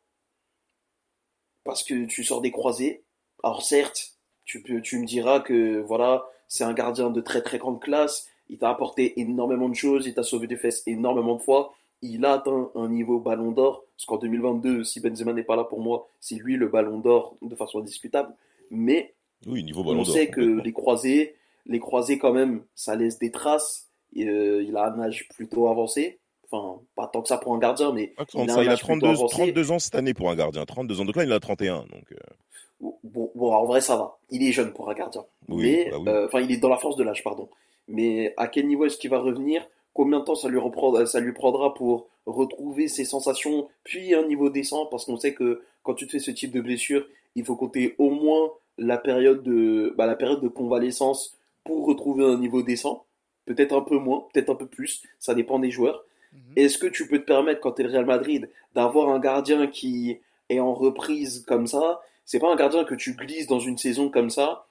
[1.64, 3.04] Parce que tu sors des croisés.
[3.44, 7.60] Alors certes, tu peux, tu me diras que voilà, c'est un gardien de très très
[7.60, 8.26] grande classe.
[8.50, 12.26] Il t'a apporté énormément de choses, il t'a sauvé des fesses énormément de fois il
[12.26, 15.82] a atteint un niveau ballon d'or, parce qu'en 2022, si Benzema n'est pas là pour
[15.82, 18.34] moi, c'est lui le ballon d'or de façon indiscutable.
[18.70, 23.32] Mais oui, niveau on sait que les croisés, les croisés quand même, ça laisse des
[23.32, 23.88] traces.
[24.18, 26.20] Euh, il a un âge plutôt avancé.
[26.50, 29.16] Enfin, pas tant que ça pour un gardien, mais ah, il, a, il a 32,
[29.30, 30.66] 32, ans cette année pour un gardien.
[30.66, 31.06] 32 ans.
[31.06, 31.80] Donc là, il a 31.
[31.80, 32.90] Donc, euh.
[33.04, 34.18] bon, bon, en vrai, ça va.
[34.30, 35.26] Il est jeune pour un gardien.
[35.50, 37.50] mais, bah euh, enfin, il est dans la force de l'âge, pardon.
[37.90, 39.68] Mais à quel niveau est-ce qu'il va revenir?
[39.98, 40.60] Combien de temps ça lui,
[41.08, 45.64] ça lui prendra pour retrouver ses sensations, puis un niveau décent, parce qu'on sait que
[45.82, 49.42] quand tu te fais ce type de blessure, il faut compter au moins la période
[49.42, 53.06] de, bah, la période de convalescence pour retrouver un niveau décent.
[53.46, 56.06] Peut-être un peu moins, peut-être un peu plus, ça dépend des joueurs.
[56.32, 56.40] Mhm.
[56.58, 59.66] Est-ce que tu peux te permettre, quand tu es le Real Madrid, d'avoir un gardien
[59.66, 62.02] qui est en reprise comme ça?
[62.24, 64.67] C'est pas un gardien que tu glisses dans une saison comme ça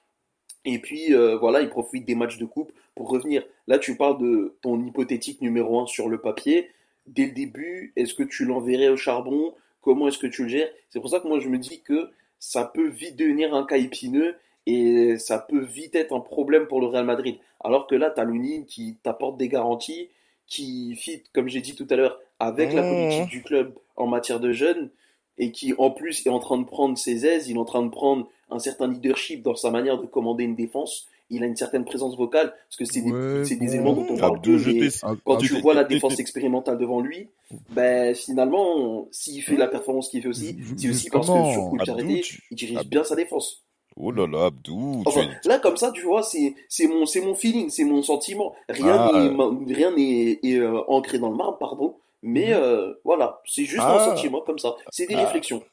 [0.67, 3.41] et puis euh, voilà, il profite des matchs de coupe pour revenir.
[3.67, 6.69] Là, tu parles de ton hypothétique numéro 1 sur le papier.
[7.07, 9.53] Dès le début, est-ce que tu l'enverrais au charbon?
[9.81, 10.69] Comment est-ce que tu le gères?
[10.89, 13.77] C'est pour ça que moi, je me dis que ça peut vite devenir un cas
[13.77, 17.37] épineux et ça peut vite être un problème pour le Real Madrid.
[17.63, 20.09] Alors que là, tu as Lounine qui t'apporte des garanties,
[20.47, 22.89] qui fit, comme j'ai dit tout à l'heure, avec la mmh.
[22.89, 24.89] politique du club en matière de jeunes
[25.37, 27.83] et qui en plus est en train de prendre ses aises, il est en train
[27.83, 31.07] de prendre un certain leadership dans sa manière de commander une défense.
[31.29, 34.57] Il a une certaine présence vocale, parce que c'est des, éléments dont on parle peu,
[34.65, 34.87] mais
[35.25, 37.27] quand tu vois la défense expérimentale devant lui,
[37.69, 41.77] ben finalement, s'il fait la performance qu'il fait aussi, c'est aussi parce que sur coup
[41.81, 43.63] il dirige bien sa défense.
[43.99, 45.03] Oh là là, Abdou.
[45.45, 46.53] Là, comme ça, tu vois, c'est
[46.87, 48.53] mon, mon feeling, c'est mon sentiment.
[48.69, 49.11] Rien ah.
[49.11, 51.95] n'est rien n'est euh, ancré dans le marbre, pardon.
[52.23, 52.53] Mais mhm.
[52.53, 54.05] euh, voilà, c'est juste un ah.
[54.05, 54.75] sentiment comme ça.
[54.89, 55.25] C'est des ah.
[55.25, 55.63] réflexions.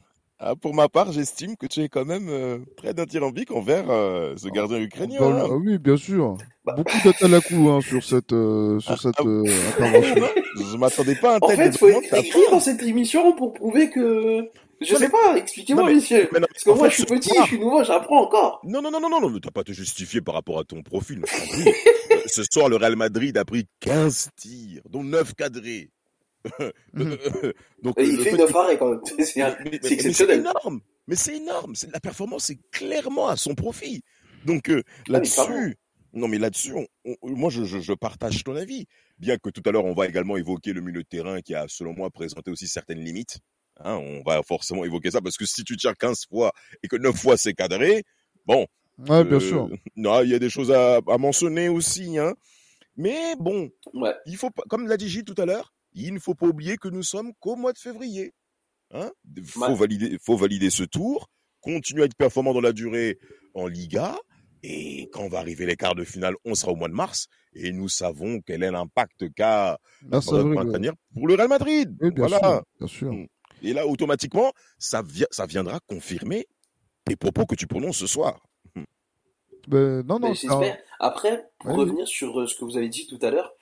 [0.41, 4.35] Ah, pour ma part, j'estime que tu es quand même euh, très dithyrambique envers euh,
[4.37, 5.21] ce gardien ukrainien.
[5.21, 5.61] Bah, hein.
[5.65, 6.37] oui, bien sûr.
[6.65, 6.75] Bah.
[6.77, 10.27] Beaucoup à la coup hein, sur cette, euh, sur cette intervention.
[10.57, 13.55] Je m'attendais pas à un tel En fait, il faut écrire dans cette émission pour
[13.55, 14.51] prouver que...
[14.81, 16.29] Je sais pas, expliquez-moi, monsieur.
[16.31, 18.61] Parce que moi, je suis petit, je suis nouveau, j'apprends encore.
[18.65, 20.65] Non, non, non, non, non, non, mais t'as pas à te justifier par rapport à
[20.65, 21.23] ton profil.
[22.27, 25.91] Ce soir, le Real Madrid a pris 15 tirs, dont 9 cadrés.
[26.93, 27.17] Mhm.
[27.83, 29.01] Donc, il fait une arrêts quand même.
[29.05, 30.05] C'est exceptionnel.
[30.07, 30.81] Mais c'est énorme.
[31.07, 31.75] Mais c'est énorme.
[31.93, 34.03] La performance est clairement à son profit.
[34.45, 35.77] Donc euh, ah, là-dessus,
[36.13, 36.75] non mais là-dessus,
[37.23, 38.87] moi je, je, partage ton avis.
[39.19, 41.67] Bien que tout à l'heure on va également évoquer le milieu de terrain qui a
[41.69, 43.39] selon moi présenté aussi certaines limites.
[43.81, 46.53] Hein, on va forcément évoquer ça parce que si tu tires 15 fois
[46.83, 48.05] et que 9 fois c'est cadré,
[48.47, 48.67] bon.
[48.99, 49.69] Ouais, bien euh, sûr.
[49.97, 52.17] Non, il y a des choses à, à mentionner aussi.
[52.19, 52.35] Hein.
[52.97, 54.15] Mais bon, ouais.
[54.27, 56.89] il faut, comme l'a dit Gilles tout à l'heure, il ne faut pas oublier que
[56.89, 58.33] nous sommes qu'au mois de février.
[58.93, 59.11] Hein
[59.45, 61.29] faut, valider, faut valider ce tour,
[61.61, 63.19] continuer à être performant dans la durée
[63.55, 64.17] en Liga.
[64.63, 67.27] Et quand va arriver les quarts de finale, on sera au mois de mars.
[67.55, 69.79] Et nous savons quel est l'impact qu'a
[70.11, 71.95] pour le Real Madrid.
[72.17, 72.63] voilà.
[72.79, 73.13] bien sûr.
[73.13, 73.27] Mm.
[73.63, 76.47] Et là, automatiquement, ça, ça viendra confirmer
[77.09, 78.41] les propos que tu prononces ce soir.
[79.69, 80.35] Ben, non, non.
[81.01, 83.55] Après, pour revenir sur euh, ce que vous avez dit tout à l'heure,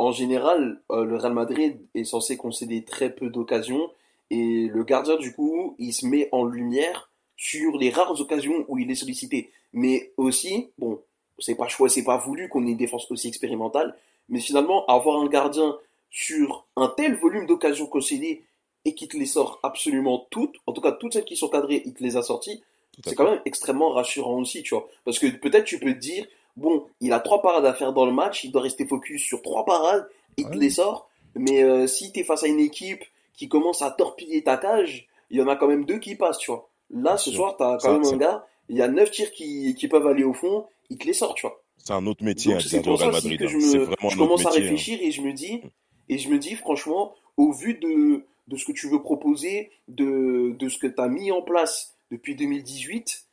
[0.00, 3.90] en général, euh, le Real Madrid est censé concéder très peu d'occasions
[4.30, 8.78] et le gardien, du coup, il se met en lumière sur les rares occasions où
[8.78, 9.50] il est sollicité.
[9.74, 11.02] Mais aussi, bon,
[11.38, 13.94] c'est pas choix, c'est pas voulu qu'on ait une défense aussi expérimentale,
[14.30, 15.76] mais finalement, avoir un gardien
[16.10, 18.42] sur un tel volume d'occasions concédées
[18.86, 21.82] et qui te les sort absolument toutes, en tout cas toutes celles qui sont cadrées,
[21.84, 22.62] il te les a sorties,
[23.04, 24.88] c'est quand même extrêmement rassurant aussi, tu vois.
[25.04, 26.26] Parce que peut-être tu peux te dire,
[26.60, 29.42] bon, il a trois parades à faire dans le match, il doit rester focus sur
[29.42, 33.02] trois parades, il te les sort, mais euh, si tu es face à une équipe
[33.34, 36.38] qui commence à torpiller ta cage, il y en a quand même deux qui passent,
[36.38, 36.68] tu vois.
[36.90, 39.74] Là, ce soir, tu as quand même un gars, il y a neuf tirs qui,
[39.74, 41.60] qui peuvent aller au fond, il te les sort, tu vois.
[41.78, 44.98] C'est un autre métier, c'est pour ça Madrid, que je, me, je commence à réfléchir
[45.00, 45.62] et je me dis,
[46.10, 50.54] et je me dis franchement, au vu de, de ce que tu veux proposer, de,
[50.58, 53.24] de ce que tu as mis en place depuis 2018,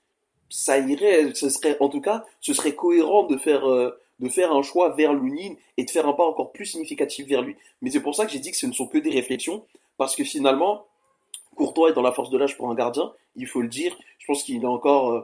[0.49, 4.53] ça irait, ce serait, en tout cas, ce serait cohérent de faire, euh, de faire
[4.53, 7.55] un choix vers Lunin et de faire un pas encore plus significatif vers lui.
[7.81, 9.65] Mais c'est pour ça que j'ai dit que ce ne sont que des réflexions,
[9.97, 10.86] parce que finalement,
[11.55, 13.97] Courtois est dans la force de l'âge pour un gardien, il faut le dire.
[14.19, 15.21] Je pense qu'il est encore, euh,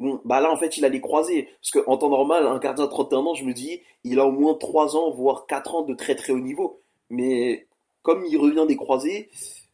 [0.00, 1.48] bon, bah là, en fait, il a les croisés.
[1.60, 4.32] Parce qu'en temps normal, un gardien de 31 ans, je me dis, il a au
[4.32, 6.80] moins 3 ans, voire 4 ans de très très haut niveau.
[7.10, 7.66] Mais
[8.02, 9.30] comme il revient des croisés,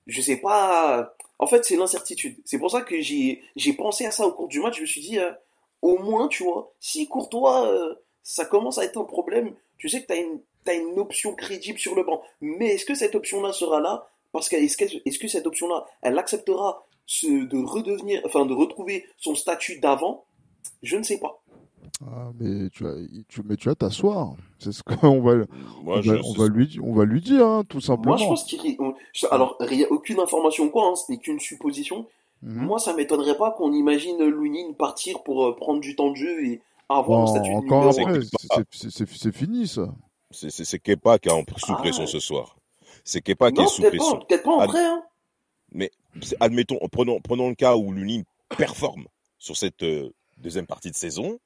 [0.09, 1.15] je sais pas.
[1.39, 2.37] En fait, c'est l'incertitude.
[2.45, 4.77] C'est pour ça que j'ai pensé à ça au cours du match.
[4.77, 5.31] Je me suis dit, euh,
[5.83, 7.95] au moins, tu vois, si Courtois, euh,
[8.25, 11.35] ça commence à être un problème, tu sais que tu as une, as une option
[11.35, 12.23] crédible sur le banc.
[12.41, 14.09] Mais est-ce que cette option-là sera là?
[14.33, 16.85] Parce que est-ce que, est que cette option-là, elle acceptera
[17.23, 20.25] de redevenir, enfin, de retrouver son statut d'avant?
[20.83, 21.41] Je ne sais pas.
[22.07, 22.95] Ah, mais tu vas,
[23.29, 24.35] tu, mais tu vas t'asseoir.
[24.59, 25.45] C'est ce qu'on va,
[25.85, 28.17] on, va, lui, on va lui dire, hein, tout simplement.
[28.17, 28.77] Moi, je pense qu'il,
[29.31, 32.07] alors, il n'y a aucune information quoi, hein, ce n'est qu'une supposition.
[32.43, 32.67] Mhm.
[32.67, 36.45] Moi, ça m'étonnerait pas qu'on imagine Lunin partir pour euh, prendre du temps de jeu
[36.45, 38.21] et avoir un statut de encore après,
[38.71, 39.93] c'est fini ça.
[40.31, 42.57] C'est Kepa qui est en sous pression ce soir.
[43.03, 44.21] C'est Kepa qui est sous pression.
[44.21, 44.75] Peut-être pas en.
[44.75, 45.03] Hein.
[45.73, 45.91] Mais
[46.39, 48.23] admettons, prenons, prenons le cas où Lunin
[48.57, 49.07] performe
[49.39, 51.39] sur cette euh, deuxième partie de saison.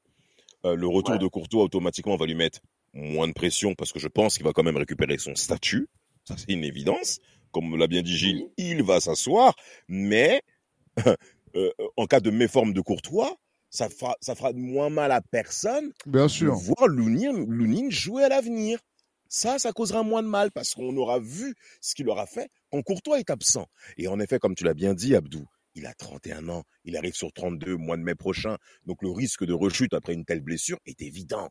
[0.65, 2.61] Euh, le retour de Courtois automatiquement va lui mettre
[2.95, 5.89] moins de pression parce que je pense qu'il va quand même récupérer son statut.
[6.25, 7.19] Ça, c'est une évidence.
[7.51, 9.55] Comme l'a bien dit Gilles, il va s'asseoir.
[9.89, 10.43] Mais
[11.57, 13.37] euh, en cas de méforme de Courtois,
[13.71, 16.55] ça fera, ça fera moins mal à personne Bien sûr.
[16.55, 18.79] de voir Lunin, jouer à l'avenir.
[19.29, 22.83] Ça, ça causera moins de mal parce qu'on aura vu ce qu'il aura fait quand
[22.83, 23.67] Courtois est absent.
[23.97, 27.15] Et en effet, comme tu l'as bien dit, Abdou, il a 31 ans, il arrive
[27.15, 28.57] sur 32 mois de mai prochain,
[28.87, 31.49] donc le risque de rechute après une telle blessure est évident.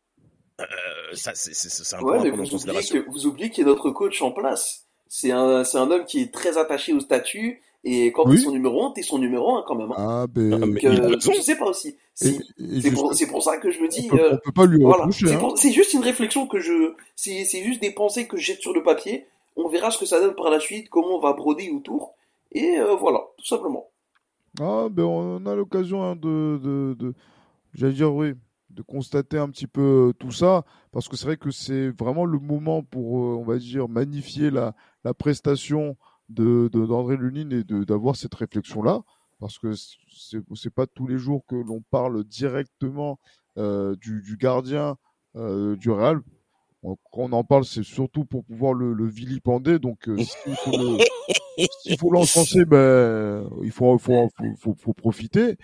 [0.59, 0.65] Euh,
[1.13, 4.31] ça, c'est un ouais, vous, oubliez que, vous oubliez qu'il y a notre coach en
[4.31, 4.85] place.
[5.07, 8.37] C'est un, c'est un homme qui est très attaché au statut, et quand tu es
[8.37, 9.91] son numéro 1, t'es son numéro 1 quand même.
[9.91, 9.95] Hein.
[9.97, 10.59] Ah, ben...
[10.59, 11.95] Donc, euh, je sais pas aussi.
[12.13, 12.37] C'est
[12.93, 14.07] pour, pour, ça que je me dis.
[14.11, 15.05] On peut, euh, peut pas lui voilà.
[15.05, 15.53] Hein.
[15.55, 16.93] C'est juste une réflexion que je.
[17.15, 19.25] C'est juste des pensées que je jette sur le papier.
[19.55, 22.13] On verra ce que ça donne par la suite, comment on va broder autour.
[22.51, 23.89] Et euh, voilà, tout simplement.
[24.59, 27.13] Ah, ben on a l'occasion hein, de, de, de
[27.73, 28.33] j'allais dire oui,
[28.69, 32.25] de constater un petit peu euh, tout ça, parce que c'est vrai que c'est vraiment
[32.25, 35.97] le moment pour, euh, on va dire, magnifier la, la prestation
[36.29, 39.01] de d'André Lunin et d'avoir cette réflexion-là,
[39.39, 43.19] parce que c'est pas tous les jours que l'on parle directement
[43.57, 44.97] euh, du, du, gardien
[45.35, 46.21] du Real.
[46.83, 49.77] Quand on en parle, c'est surtout pour pouvoir le, le vilipender.
[49.77, 55.57] Donc, euh, s'il faut le, faut l'encenser, ben, il faut, faut, faut, faut, profiter.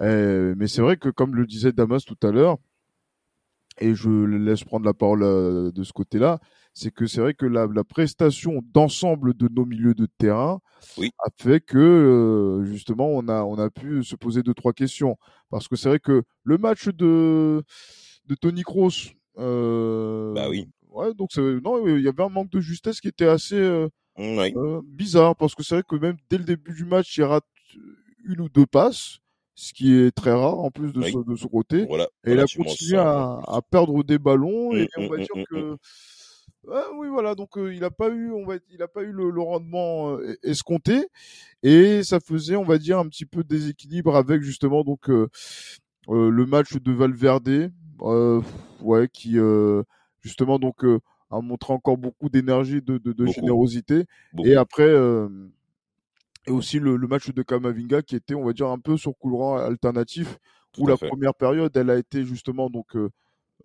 [0.00, 2.58] Euh, mais c'est vrai que, comme le disait Damas tout à l'heure,
[3.80, 6.40] et je laisse prendre la parole euh, de ce côté-là,
[6.74, 10.60] c'est que c'est vrai que la, la prestation d'ensemble de nos milieux de terrain
[10.96, 11.10] oui.
[11.18, 15.18] a fait que euh, justement on a on a pu se poser deux trois questions
[15.50, 17.62] parce que c'est vrai que le match de
[18.26, 23.00] de Tony Kroos bah oui ouais donc non il y avait un manque de justesse
[23.00, 24.52] qui était assez euh, oui.
[24.56, 27.44] euh, bizarre parce que c'est vrai que même dès le début du match, il rate
[28.24, 29.18] une ou deux passes,
[29.54, 31.12] ce qui est très rare en plus de, Oui.
[31.12, 31.86] ce, de côté.
[31.86, 35.44] Voilà, Et il a continué à, à perdre des ballons et Mm, on va dire
[35.50, 35.76] que
[36.64, 39.10] Ouais, oui voilà donc euh, il a pas eu on va il a pas eu
[39.10, 41.06] le, le rendement euh, escompté
[41.64, 45.28] et ça faisait on va dire un petit peu déséquilibre avec justement donc euh,
[46.08, 47.68] euh, le match de Valverde euh,
[48.00, 49.82] ouais qui euh,
[50.20, 51.00] justement donc euh,
[51.30, 53.32] a montré encore beaucoup d'énergie de, de, de Beaucoup.
[53.32, 54.48] générosité Beaucoup.
[54.48, 55.28] et après euh,
[56.46, 59.16] et aussi le, le match de Kamavinga qui était on va dire un peu sur
[59.16, 60.38] courant alternatif
[60.72, 61.08] Tout où la fait.
[61.08, 63.10] première période elle a été justement donc euh,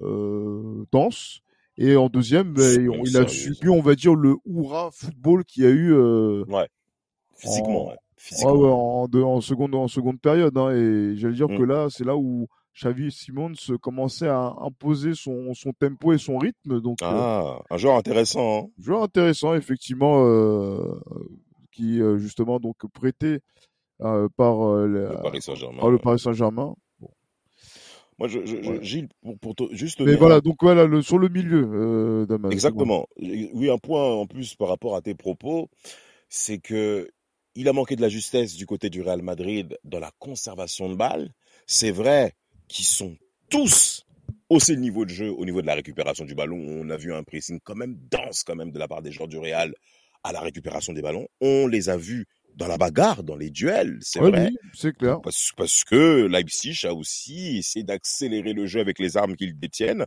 [0.02, 1.42] euh, dense
[1.78, 5.64] et en deuxième ben, on- il a subi on va dire le hurrah football qu'il
[5.64, 6.68] y a eu euh, Ouais.
[7.36, 7.96] Physiquement, en- ouais.
[7.98, 8.54] ah Physiquement.
[8.54, 11.58] ouais, en, en seconde en seconde période hein, et j'allais dire Mm.
[11.58, 12.48] que là c'est là où
[12.80, 17.78] Xavi Simons commençait à imposer son, son tempo et son rythme donc euh, Ah, un
[17.78, 18.66] joueur intéressant.
[18.66, 18.70] hein.
[18.80, 21.00] joueur intéressant effectivement euh,
[21.72, 23.40] qui euh, justement donc prêtait
[24.00, 24.18] par,
[24.86, 25.80] le Paris Saint-Germain.
[25.80, 26.76] par le Paris Saint-Germain.
[28.20, 30.02] Moi, je, je, je- Gilles, pour, pour te- juste.
[30.02, 32.52] Mais voilà, un- donc voilà, le, sur le milieu, euh, Damas.
[32.52, 33.08] Exactement.
[33.20, 35.70] Oui, un point en plus par rapport à tes propos,
[36.30, 37.10] c'est que
[37.54, 40.96] il a manqué de la justesse du côté du Real Madrid dans la conservation de
[40.96, 41.32] balles.
[41.68, 42.34] C'est vrai
[42.68, 43.16] qu'ils sont
[43.50, 44.04] tous
[44.50, 46.58] haussé le niveau de jeu au niveau de la récupération du ballon.
[46.58, 49.28] On a vu un pressing quand même dense quand même de la part des joueurs
[49.28, 49.74] du Real
[50.24, 51.28] à la récupération des ballons.
[51.42, 52.26] On les a vus
[52.56, 54.50] dans la bagarre, dans les duels, c'est Ouais, vrai.
[54.52, 55.22] oui, c'est clair.
[55.22, 60.06] Parce, parce que Leipzig a aussi essayé d'accélérer le jeu avec les armes qu'ils détiennent.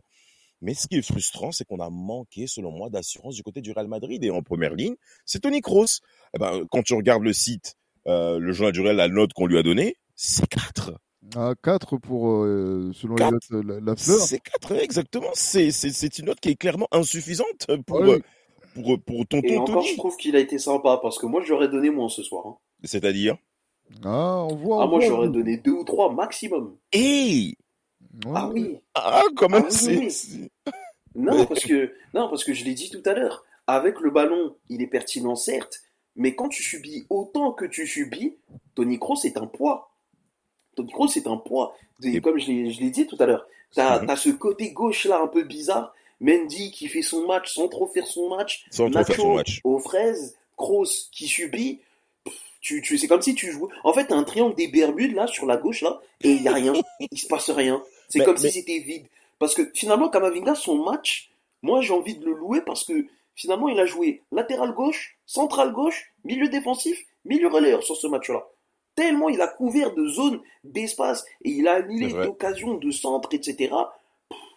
[0.61, 3.71] Mais ce qui est frustrant, c'est qu'on a manqué, selon moi, d'assurance du côté du
[3.71, 4.21] Real Madrid.
[4.23, 4.95] Et en première ligne,
[5.25, 6.01] c'est Tony Kroos.
[6.35, 7.75] Eh ben, quand tu regardes le site,
[8.07, 10.91] euh, le journal du Real, la note qu'on lui a donnée, c'est 4.
[11.35, 13.31] À 4 pour, euh, selon Quatre.
[13.51, 14.19] les notes, la, la fleur.
[14.19, 15.29] C'est 4, exactement.
[15.33, 18.19] C'est, c'est, c'est une note qui est clairement insuffisante pour, Ouais, euh,
[18.73, 21.67] pour, pour tonton Et encore, je trouve qu'il a été sympa parce que moi, j'aurais
[21.69, 22.47] donné moins ce soir.
[22.47, 22.57] hein.
[22.83, 23.37] C'est-à-dire,
[24.03, 24.81] Ah, on voit.
[24.81, 26.75] Ah, on moi, j'aurais donné deux ou trois maximum.
[26.91, 27.55] hey,
[28.25, 28.77] Ouais, Ah oui.
[28.95, 30.49] ah, quand même, Ah oui, oui.
[31.15, 33.45] Non, parce que, non, parce que je l'ai dit tout à l'heure.
[33.67, 35.81] Avec le ballon, il est pertinent, certes.
[36.15, 38.37] Mais quand tu subis autant que tu subis,
[38.75, 39.90] Tony Kroos c'est un poids.
[40.75, 41.41] Tony Kroos c'est un
[42.03, 44.07] Et- comme je l'ai, dit tout à l'heure, t'as, Mhm.
[44.07, 45.93] t'as ce côté gauche là un peu bizarre.
[46.19, 48.65] Mendy qui fait son match sans trop faire son match.
[48.69, 49.61] sans trop faire son Nacho match.
[49.63, 50.35] aux fraises.
[50.55, 51.79] Kroos qui subit.
[52.23, 53.69] Pff, Tu, tu, c'est comme si tu jouais.
[53.83, 56.47] En fait, t'as un triangle des Bermudes là sur la gauche là et il y
[56.47, 56.73] a rien.
[57.11, 57.81] il se passe rien.
[58.07, 59.07] C'est comme mais- si c'était vide.
[59.39, 61.31] Parce que finalement, Kamavinga, son match,
[61.63, 62.93] moi j'ai envie de le louer parce que
[63.35, 68.45] finalement il a joué latéral gauche, central gauche, milieu défensif, milieu relayeur sur ce match-là.
[68.95, 73.73] Tellement il a couvert de zones d'espace et il a annulé d'occasions de centre, etc.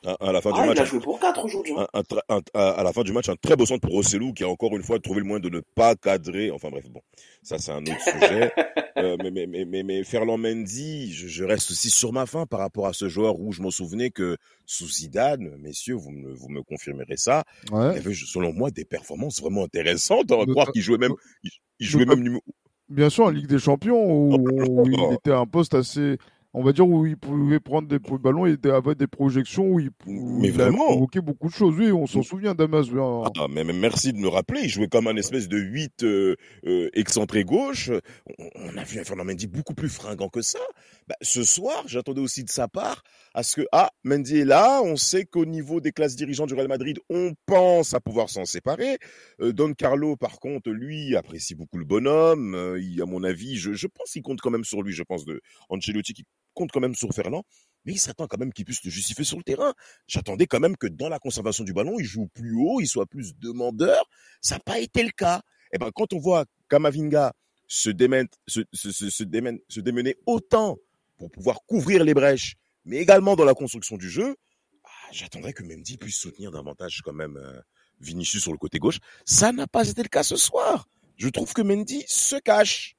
[0.06, 1.72] À, à la fin du match, il a joué pour 4 aujourd'hui.
[1.78, 1.86] hein.
[1.94, 3.92] un- un tra- un- à à la fin du match, un très beau centre pour
[3.92, 6.50] Rossellou qui a encore une fois trouvé le moyen de ne pas cadrer.
[6.50, 7.00] Enfin bref, bon,
[7.42, 8.52] ça c'est un autre sujet.
[8.96, 12.46] Euh, mais, mais, mais, mais, mais Ferland Mendy, je, je reste aussi sur ma faim
[12.46, 16.32] par rapport à ce joueur où je m'en souvenais que sous Zidane, messieurs, vous me,
[16.32, 20.30] vous me confirmerez ça, il avait selon moi des performances vraiment intéressantes.
[20.30, 22.42] On va Nota- croire qu'il jouait même, il, il jouait même numéro.
[22.90, 25.12] Bien sûr, en Ligue des Champions, où, où il Oh.
[25.12, 26.18] était à un poste assez,
[26.54, 29.80] on va dire, où il pouvait prendre des le ballon et avoir des projections où
[29.80, 31.76] il, où Mais il a provoqué beaucoup de choses.
[31.78, 32.86] Oui, on s'en souvient, Damas.
[32.96, 34.60] en- Ah, mais, mais merci de me rappeler.
[34.62, 36.36] Il jouait comme un espèce de 8 euh,
[36.66, 37.90] euh, excentré gauche.
[38.38, 40.60] On, on a vu un Fernand Mendy beaucoup plus fringant que ça.
[41.08, 43.02] Bah, ce soir, j'attendais aussi de sa part
[43.34, 44.80] à ce que, ah, Mendy est là.
[44.84, 48.44] On sait qu'au niveau des classes dirigeantes du Real Madrid, on pense à pouvoir s'en
[48.44, 48.98] séparer.
[49.40, 52.76] Euh, Don Carlo, par contre, lui, apprécie beaucoup le bonhomme.
[52.80, 54.92] Il, à mon avis, je, je pense qu'il compte quand même sur lui.
[54.92, 57.42] Je pense de Ancelotti qui compte quand même sur Ferland.
[57.84, 59.74] Mais il s'attend quand même qu'il puisse le justifier sur le terrain.
[60.06, 63.06] J'attendais quand même que dans la conservation du ballon, il joue plus haut, il soit
[63.06, 64.02] plus demandeur.
[64.40, 65.42] Ça n'a pas été le cas.
[65.72, 67.34] Et ben, quand on voit Kamavinga
[67.66, 70.78] se, démène, se, démène- se démener autant
[71.18, 74.36] pour pouvoir couvrir les brèches, mais également dans la construction du jeu,
[74.84, 77.60] ah, j'attendrais que Mendy puisse soutenir davantage quand même euh,
[78.00, 78.98] Vinicius sur le côté gauche.
[79.24, 80.88] Ça n'a pas été le cas ce soir.
[81.16, 82.96] Je trouve que Mendy se cache.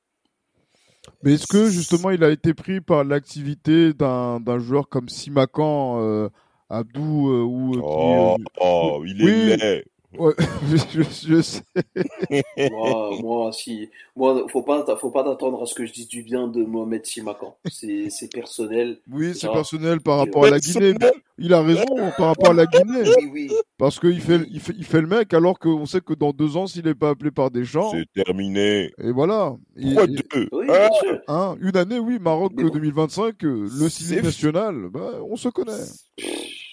[1.24, 6.00] Mais est-ce que justement il a été pris par l'activité d'un d'un joueur comme Simakan,
[6.02, 6.30] euh,
[6.70, 9.58] Abdou euh, ou euh, qui, Oh, euh, oh il est oui.
[9.58, 9.86] laid.
[10.20, 10.34] Ouais,
[10.94, 11.62] je, je sais.
[12.72, 16.24] moi, moi, si, moi, faut pas, faut pas t'attendre à ce que je dise du
[16.24, 17.56] bien de Mohamed Simakan.
[17.72, 19.00] C'est, c'est personnel.
[19.12, 20.94] Oui, c'est personnel par rapport à la Guinée.
[21.38, 21.84] Il a raison
[22.18, 23.04] par rapport à la Guinée.
[23.22, 23.52] Oui, oui.
[23.78, 26.56] Parce qu'il fait, il fait, il fait le mec alors qu'on sait que dans deux
[26.56, 28.92] ans, s'il n'est pas appelé par Deschamps, C'est terminé.
[29.02, 29.56] et voilà.
[29.78, 30.48] Et- 3-2.
[30.54, 31.20] Oui, Ah, bien sûr.
[31.28, 32.70] hein, une année, oui, Maroc Mais bon.
[32.70, 35.74] 2025, euh, le ciné national, bah, on se connaît.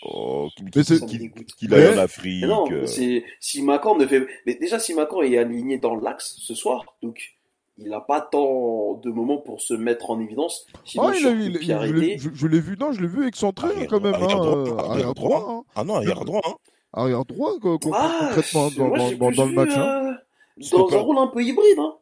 [0.05, 1.53] Oh, qu'il Mais c'est- Ça me dégoûte.
[1.57, 2.43] qu'il aille en Afrique.
[2.43, 4.27] Mais non, euh, c'est Simakan ne fait.
[4.47, 7.35] Mais déjà, Simakan est aligné dans l'axe ce soir, donc
[7.79, 10.67] il n'a pas tant de moments pour se mettre en évidence.
[10.85, 13.01] Sinon, Ah, il a- il- il- je arrêté, l'ai- je je l'ai vu, non, je
[13.01, 15.38] l'ai vu excentré Arrière quand même, droit, hein, arrière droit, arrière arrière droit.
[15.41, 15.62] droit, hein.
[15.77, 16.41] Ah non, arrière droit.
[16.47, 16.55] Hein.
[16.95, 19.71] arrière droit quoi, Ah, concrètement dans, moi, dans- j'ai dans- plus dans le match.
[19.77, 20.03] hein.
[20.09, 20.12] euh,
[20.59, 20.97] dans Stopper.
[20.97, 21.79] un rôle un peu hybride.
[21.79, 21.95] Hein.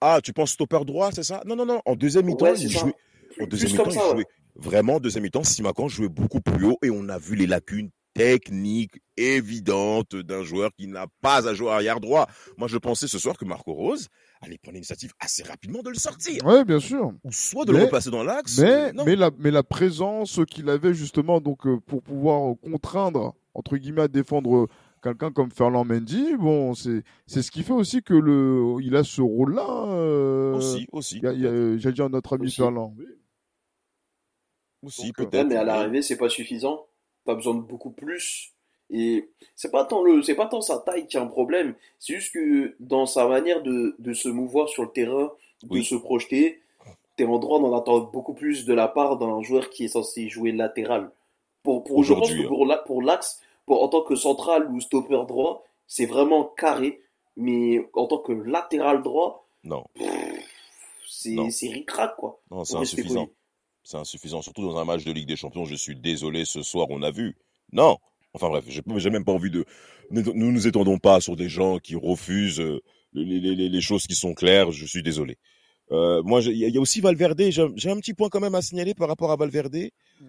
[0.00, 1.42] Ah, tu penses stopper droit, c'est ça?
[1.44, 1.80] Non, non, non.
[1.86, 2.94] En deuxième mi-temps, Ouais, il c'est jouait.
[3.34, 4.24] Plus, En deuxième mi-temps, comme il jouait
[4.58, 4.94] vraiment.
[4.96, 8.94] En deuxième mi-temps, Simakan jouait beaucoup plus haut et on a vu les lacunes techniques
[9.18, 12.26] évidentes d'un joueur qui n'a pas à jouer arrière droit.
[12.56, 14.08] Moi, je pensais ce soir que Marco Rose
[14.40, 16.44] allait prendre l'initiative assez rapidement de le sortir.
[16.46, 17.12] Ouais, bien sûr.
[17.24, 18.58] Ou soit de Mais- le replacer dans l'axe.
[18.58, 22.54] Mais, euh, mais, la, mais la présence qu'il avait justement donc euh, pour pouvoir euh,
[22.54, 24.66] contraindre, entre guillemets, à défendre euh,
[25.02, 29.04] quelqu'un comme Ferland Mendy, bon, c'est c'est ce qui fait aussi que le il a
[29.04, 29.66] ce rôle-là.
[29.88, 31.18] euh, Aussi, aussi.
[31.18, 32.56] il y a- il y a- J'allais dire notre ami Aussi.
[32.56, 32.94] Ferland.
[32.98, 33.04] Oui.
[34.86, 35.46] Aussi, euh, peut-être.
[35.48, 36.86] mais à l'arrivée, c'est pas suffisant.
[37.24, 38.52] T'as besoin de beaucoup plus.
[38.88, 41.74] Et c'est pas tant le, c'est pas tant sa taille qui est un problème.
[41.98, 45.32] C'est juste que dans sa manière de, de se mouvoir sur le terrain,
[45.64, 45.84] de Oui.
[45.84, 46.60] se projeter,
[47.16, 49.88] tu es en droit d'en attendre beaucoup plus de la part d'un joueur qui est
[49.88, 51.10] censé jouer latéral.
[51.64, 55.24] Pour, pour, je pense que pour, pour l'axe, pour, en tant que central ou stopper
[55.26, 57.00] droit, c'est vraiment carré.
[57.36, 59.84] Mais en tant que latéral droit, non.
[61.50, 62.38] C'est ricrac, quoi.
[62.50, 63.28] Non, c'est insuffisant.
[63.86, 64.42] C'est insuffisant.
[64.42, 67.12] Surtout dans un match de Ligue des Champions, je suis désolé, ce soir, on a
[67.12, 67.36] vu.
[67.72, 67.98] Non.
[68.34, 69.64] Enfin bref, j'ai même pas envie de.
[70.10, 72.80] Nous nous étendons pas sur des gens qui refusent euh,
[73.12, 74.72] les, les, les choses qui sont claires.
[74.72, 75.38] Je suis désolé.
[75.92, 77.40] Euh, moi, il y, a aussi Valverde.
[77.48, 79.76] J'ai un petit point quand même à signaler par rapport à Valverde.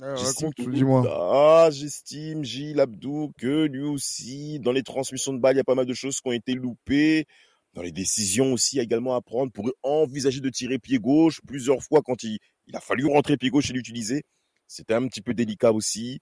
[0.01, 1.03] Ah, raconte, dis-moi.
[1.09, 5.63] Ah, j'estime, Gilles Abdou, que lui aussi, dans les transmissions de balles, il y a
[5.63, 7.25] pas mal de choses qui ont été loupées.
[7.73, 12.01] Dans les décisions aussi, également à prendre pour envisager de tirer pied gauche plusieurs fois
[12.03, 14.23] quand il, il a fallu rentrer pied gauche et l'utiliser.
[14.67, 16.19] C'était un petit peu délicat aussi.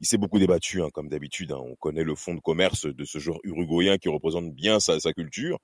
[0.00, 1.52] Il s'est beaucoup débattu, hein, comme d'habitude.
[1.52, 1.60] Hein.
[1.60, 5.12] On connaît le fond de commerce de ce joueur uruguayen qui représente bien sa, sa
[5.12, 5.58] culture.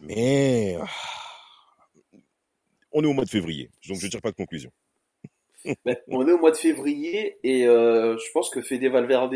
[0.00, 0.86] Mais ah,
[2.92, 4.70] on est au mois de février, donc je ne tire pas de conclusion.
[5.86, 9.34] Ben, on est au mois de février et euh, je pense que Fede Valverde,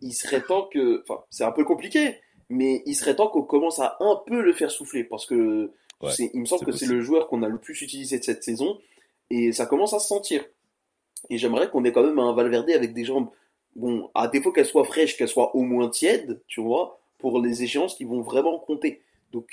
[0.00, 2.16] il serait temps que, enfin, c'est un peu compliqué,
[2.50, 5.70] mais il serait temps qu'on commence à un peu le faire souffler parce que
[6.18, 8.78] il me semble que c'est le joueur qu'on a le plus utilisé de cette saison
[9.30, 10.44] et ça commence à se sentir.
[11.28, 13.28] Et j'aimerais qu'on ait quand même un Valverde avec des jambes,
[13.76, 17.62] bon, à défaut qu'elles soient fraîches, qu'elles soient au moins tièdes, tu vois, pour les
[17.62, 19.02] échéances qui vont vraiment compter.
[19.32, 19.46] Donc,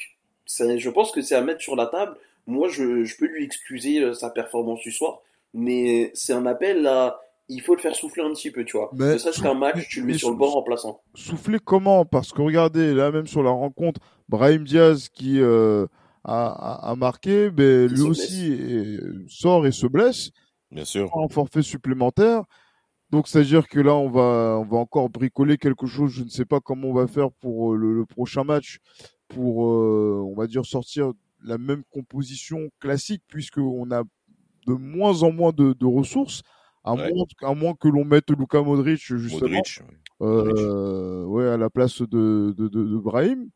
[0.47, 2.17] je pense que c'est à mettre sur la table
[2.47, 5.21] moi, je, peux lui excuser euh, sa performance du soir,
[5.53, 7.21] mais c'est un appel à.
[7.49, 8.89] Il faut le faire souffler un petit peu, tu vois.
[8.93, 11.01] Mais ça, c'est un match, tu le mets sur le banc remplaçant.
[11.15, 12.05] Souffler comment?
[12.05, 15.87] Parce que regardez, là même sur la rencontre, Brahim Diaz qui euh,
[16.25, 20.31] a, marqué, mais lui aussi sort et se blesse.
[20.71, 21.09] Bien sûr.
[21.15, 22.43] En forfait supplémentaire.
[23.09, 26.11] Donc, c'est-à-dire que là, on va, on va encore bricoler quelque chose.
[26.11, 28.79] Je ne sais pas comment on va faire pour euh, le, prochain match,
[29.29, 34.03] pour, on va dire, sortir la même composition classique puisqu'on a
[34.67, 36.43] de moins en moins de, ressources,
[36.88, 39.61] à, moins, à moins que l'on mette Luka Modric justement
[40.21, 43.49] euh, ouais, à la place de, de, de, Brahim.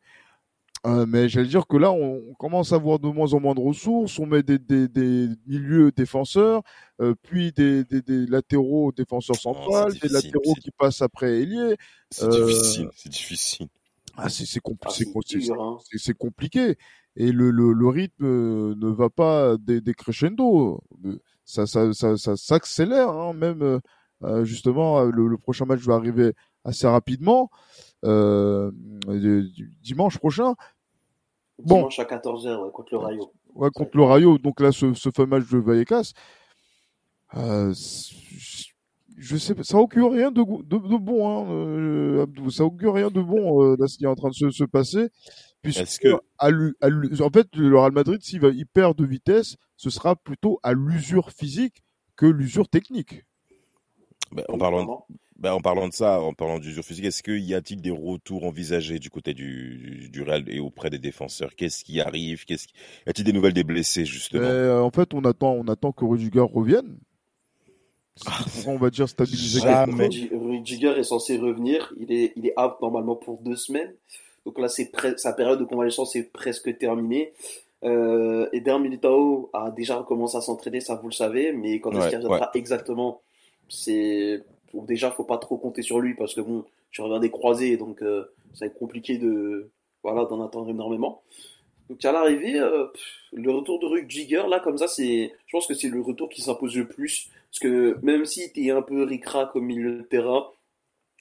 [0.84, 3.60] Euh, mais j'allais dire que là, on, commence à avoir de moins en moins de
[3.60, 4.18] ressources.
[4.18, 6.62] On met des, des, des milieux défenseurs,
[7.00, 11.76] euh, puis des, des, latéraux défenseurs oh, centrales, des latéraux qui passent après ailier.
[12.10, 13.68] C'est difficile, c'est difficile.
[14.16, 14.88] Ah, c'est ah,
[15.96, 16.76] c'est compliqué
[17.16, 18.26] et le, le, le rythme
[18.74, 20.82] ne va pas décrescendo.
[21.52, 23.78] Ça, ça, ça, ça s'accélère, hein, même euh,
[24.24, 26.32] euh, justement, le, prochain match va arriver
[26.64, 27.50] assez rapidement,
[28.06, 28.70] euh,
[29.82, 30.54] dimanche prochain.
[31.58, 33.32] Dimanche à 14h contre le Rayo.
[33.54, 34.38] Ouais, contre le Rayo.
[34.38, 36.12] Donc là, ce, ce fameux match de Vallecas,
[37.36, 37.74] euh,
[39.18, 43.10] je sais pas, ça augure rien de, de, de bon, hein, euh, ça augure rien
[43.10, 45.10] de bon euh, là ce qui est en train de se, se passer.
[45.62, 46.20] Puisque que...
[46.38, 46.48] à,
[46.80, 46.88] à,
[47.24, 51.30] en fait, le Real Madrid, s'il il perd de vitesse, ce sera plutôt à l'usure
[51.30, 51.82] physique
[52.16, 53.24] que l'usure technique.
[54.32, 55.06] Ben, en, parlant,
[55.36, 58.44] ben, en parlant de ça, en parlant d'usure physique, est-ce qu'il y a-t-il des retours
[58.44, 61.54] envisagés du côté du, du Real et auprès des défenseurs?
[61.54, 62.44] Qu'est-ce qui arrive?
[62.44, 62.74] Qu'est-ce qui...
[63.06, 64.42] Y a-t-il des nouvelles des blessés justement?
[64.42, 66.98] Ben, En fait, on attend, on attend que Rudiger revienne.
[68.26, 69.60] Ah, on va dire stabiliser.
[69.60, 71.92] Rudiger est censé revenir.
[71.98, 73.94] Il est, il est out normalement pour deux semaines.
[74.44, 77.32] Donc là, c'est sa période de convalescence est presque terminée.
[77.84, 82.08] Euh, Eder Militao a déjà recommencé à s'entraîner, ça vous le savez, mais quand est-ce
[82.08, 83.22] qu'il reviendra exactement
[83.68, 87.30] C'est bon, déjà, faut pas trop compter sur lui parce que bon, je reviens des
[87.30, 88.24] croisés, donc euh,
[88.54, 89.70] ça va être compliqué de
[90.02, 91.22] voilà d'en attendre énormément.
[91.88, 92.86] Donc à l'arrivée, euh,
[93.32, 96.40] le retour de Rudiger, là comme ça, c'est, je pense que c'est le retour qui
[96.40, 100.02] s'impose le plus, parce que même si tu es un peu ricra comme milieu de
[100.02, 100.46] terrain,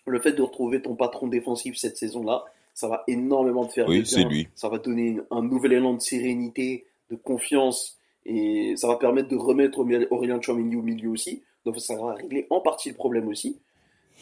[0.06, 2.46] le fait de retrouver ton patron défensif cette saison-là,
[2.82, 4.48] ça va énormément te faire oui, c'est lui.
[4.56, 9.36] Ça va donner un nouvel élan de sérénité, de confiance, et ça va permettre de
[9.36, 11.44] remettre Aurélien Chouamini au milieu aussi.
[11.64, 13.60] Donc ça va régler en partie le problème aussi.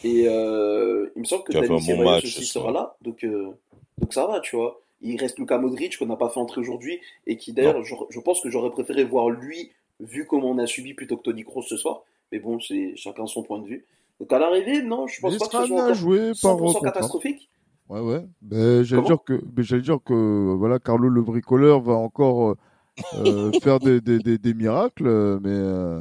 [0.04, 3.48] Et euh, il me semble que Dani Ceballos aussi sera là, donc euh,
[3.96, 4.78] donc ça va, tu vois.
[5.00, 8.20] Il reste Luka Modric qu'on n'a pas fait entrer aujourd'hui et qui d'ailleurs, je, je,
[8.20, 11.62] pense que j'aurais préféré voir lui vu comment on a subi plutôt que Tony Kroos
[11.62, 12.02] ce soir.
[12.30, 13.86] Mais bon, c'est chacun son point de vue.
[14.20, 17.48] Donc à l'arrivée, non, je pense pas que ce soit joué 100% catastrophique.
[17.90, 18.24] Ouais, ouais.
[18.40, 22.54] Ben, j'allais dire que, ben, j'allais dire que, voilà, Carlo le bricoleur va encore
[23.14, 26.00] euh, faire des, des, des, des, miracles, mais euh,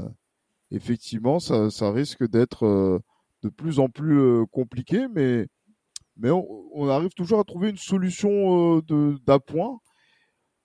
[0.69, 2.99] effectivement, ça, ça risque d'être euh,
[3.41, 5.47] de plus en plus euh, compliqué, mais,
[6.15, 9.79] mais on, on, arrive toujours à trouver une solution euh, de d'appoint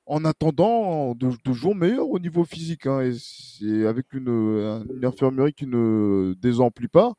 [0.04, 4.28] en attendant de, de jours meilleurs au niveau physique, hein, et c'est avec une,
[4.94, 7.14] une infirmerie qui ne désemplit pas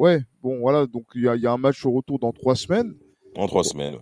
[0.00, 2.94] ouais, bon, voilà, donc il y a, un match au retour dans trois semaines.
[3.36, 3.96] En trois semaines,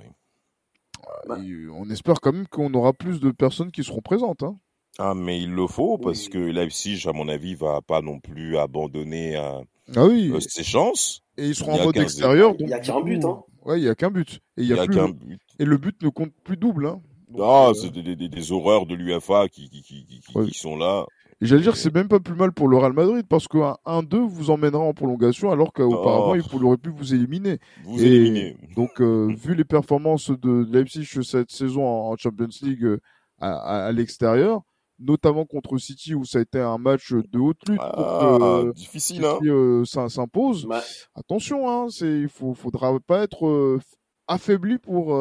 [1.29, 1.69] oui.
[1.73, 4.43] on espère quand même qu'on aura plus de personnes qui seront présentes.
[4.43, 4.57] Hein.
[4.99, 8.57] Ah, mais il le faut parce que Leipzig, à mon avis, va pas non plus
[8.57, 9.61] abandonner euh,
[9.95, 10.31] ah oui.
[10.33, 11.23] Euh, ses chances.
[11.37, 12.55] Et ils seront en mode extérieur.
[12.59, 13.25] Il n'y a qu'un but.
[13.25, 13.43] Hein.
[13.65, 14.41] Ouais, il n'y a qu'un but.
[14.57, 15.13] Et, y a plus...
[15.13, 15.41] but.
[15.59, 16.87] et le but ne compte plus double.
[16.87, 17.01] Hein.
[17.41, 21.07] ah, c'est des, des, des, horreurs de l'UFA qui, qui, qui, qui, sont là.
[21.41, 23.77] Et j'allais dire que c'est même pas plus mal pour le Real Madrid parce qu'un
[23.87, 26.37] 1-2 vous emmènera en prolongation alors qu'auparavant oh.
[26.37, 27.61] il aurait pu vous éliminer.
[27.85, 28.57] Vous éliminer.
[28.75, 33.01] Donc euh, vu les performances de Leipzig cette saison en Champions League euh,
[33.41, 34.63] à, à, l'extérieur,
[34.99, 37.81] notamment contre City où ça a été un match de haute lutte.
[37.81, 39.39] Ah, euh, difficile, hein.
[39.45, 40.67] Euh, ça s'impose.
[41.15, 43.79] Attention, hein, c'est il faut, faudra pas être
[44.27, 45.17] affaibli pour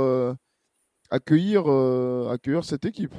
[1.11, 1.68] accueillir
[2.32, 3.13] accueillir cette équipe.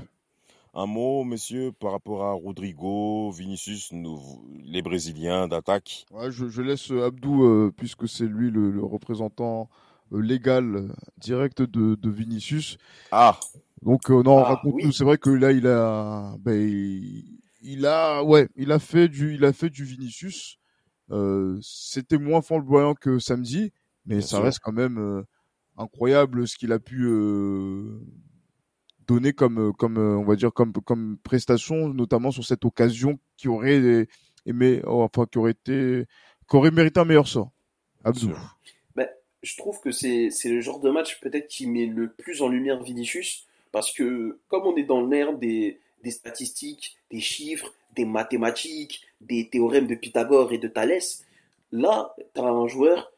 [0.81, 3.93] Un mot, monsieur, par rapport à Rodrigo, Vinicius,
[4.63, 6.07] les Brésiliens d'attaque?
[6.29, 9.69] je, laisse Abdou, euh, puisque c'est lui le, représentant
[10.13, 12.79] euh, légal direct de, Vinicius.
[13.11, 13.41] Ah.
[13.83, 14.93] Donc euh, non, ah, raconte-nous.
[14.93, 16.55] C'est vrai que là, il a, ben,
[17.61, 20.61] il, a, ouais, il a fait du, il a fait du Vinicius.
[21.61, 23.73] C'était moins flamboyant que samedi,
[24.07, 25.25] mais ça reste quand même
[25.77, 27.05] incroyable ce qu'il a pu
[29.09, 33.19] donné comme euh, comme euh, on va dire comme comme prestation notamment sur cette occasion
[33.37, 34.07] qui aurait
[34.47, 36.05] aimé oh, enfin qui aurait été
[36.49, 37.51] qui aurait mérité un meilleur sort
[38.05, 38.31] Abdou.
[38.95, 39.09] Ben,
[39.43, 42.49] je trouve que c'est c'est le genre de match peut-être qui met le plus en
[42.49, 48.05] lumière Vinicius parce que comme on est dans l'air des des statistiques, des chiffres, des
[48.05, 51.25] mathématiques, des théorèmes de Pythagore et de Thalès,
[51.73, 53.11] là, tu as un joueur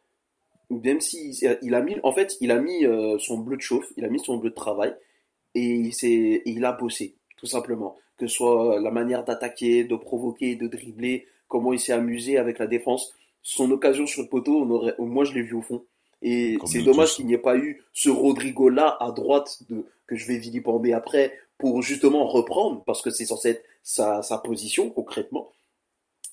[0.71, 3.93] même si il a mis en fait, il a mis euh, son bleu de chauffe,
[3.97, 4.95] il a mis son bleu de travail
[5.55, 5.93] et,
[6.47, 7.97] il a bossé, tout simplement.
[8.19, 12.59] Que ce soit la manière d'attaquer, de provoquer, de dribbler, comment il s'est amusé avec
[12.59, 13.15] la défense.
[13.43, 15.83] Son occasion sur le poteau, on aurait, moi je l'ai vu au fond.
[16.23, 20.27] Et c'est dommage qu'il n'y ait pas eu ce Rodrigo-là à droite de, que je
[20.27, 25.51] vais vilipender après pour justement reprendre, parce que c'est censé être sa, sa position concrètement.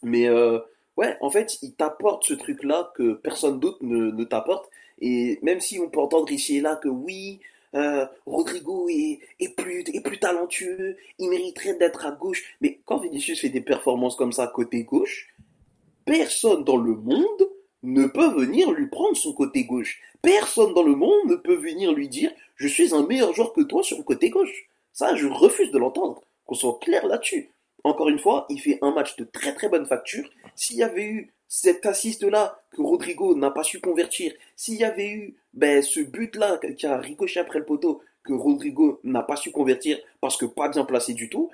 [0.04, 0.60] Mais euh,
[0.98, 4.70] ouais, en fait, il t'apporte ce truc-là que personne d'autre ne, ne t'apporte.
[5.00, 7.40] Et même si on peut entendre ici et là que oui,
[7.76, 9.20] euh, Rodrigo est,
[9.56, 12.44] plus, est plus talentueux, il mériterait d'être à gauche.
[12.62, 15.34] Mais quand Vinicius fait des performances comme ça côté gauche,
[16.06, 17.50] personne dans le monde
[17.84, 20.02] ne peut venir lui prendre son côté gauche.
[20.22, 23.62] Personne dans le monde ne peut venir lui dire je suis un meilleur joueur que
[23.62, 24.68] toi sur le côté gauche.
[24.94, 26.24] Ça, je refuse de l'entendre.
[26.46, 27.52] Qu'on soit clair là-dessus.
[27.88, 30.30] Encore une fois, il fait un match de très très bonne facture.
[30.56, 35.10] S'il y avait eu cet assist-là que Rodrigo n'a pas su convertir, s'il y avait
[35.10, 39.52] eu ben, ce but-là qui a ricoché après le poteau que Rodrigo n'a pas su
[39.54, 41.50] convertir parce que pas bien placé du tout,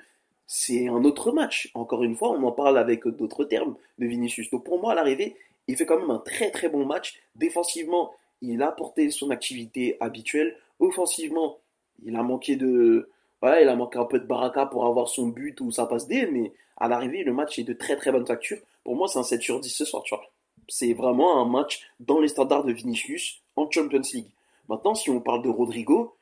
[0.48, 1.70] c'est un autre match.
[1.74, 4.50] Encore une fois, on en parle avec d'autres termes de Vinicius.
[4.50, 5.36] Donc pour moi, à l'arrivée,
[5.68, 7.14] il fait quand même un très très bon match.
[7.36, 8.12] Défensivement,
[8.42, 10.56] il a porté son activité habituelle.
[10.80, 11.58] Offensivement,
[12.04, 13.08] il a manqué de,
[13.44, 16.08] voilà, il a manqué un peu de baraka pour avoir son but ou sa passe
[16.08, 18.56] D, mais à l'arrivée, le match est de très très bonne facture.
[18.84, 20.24] Pour moi, c'est un 7 sur 10 ce soir, tu vois.
[20.66, 24.30] C'est vraiment un match dans les standards de Vinicius en Champions League.
[24.70, 26.16] Maintenant, si on parle de Rodrigo,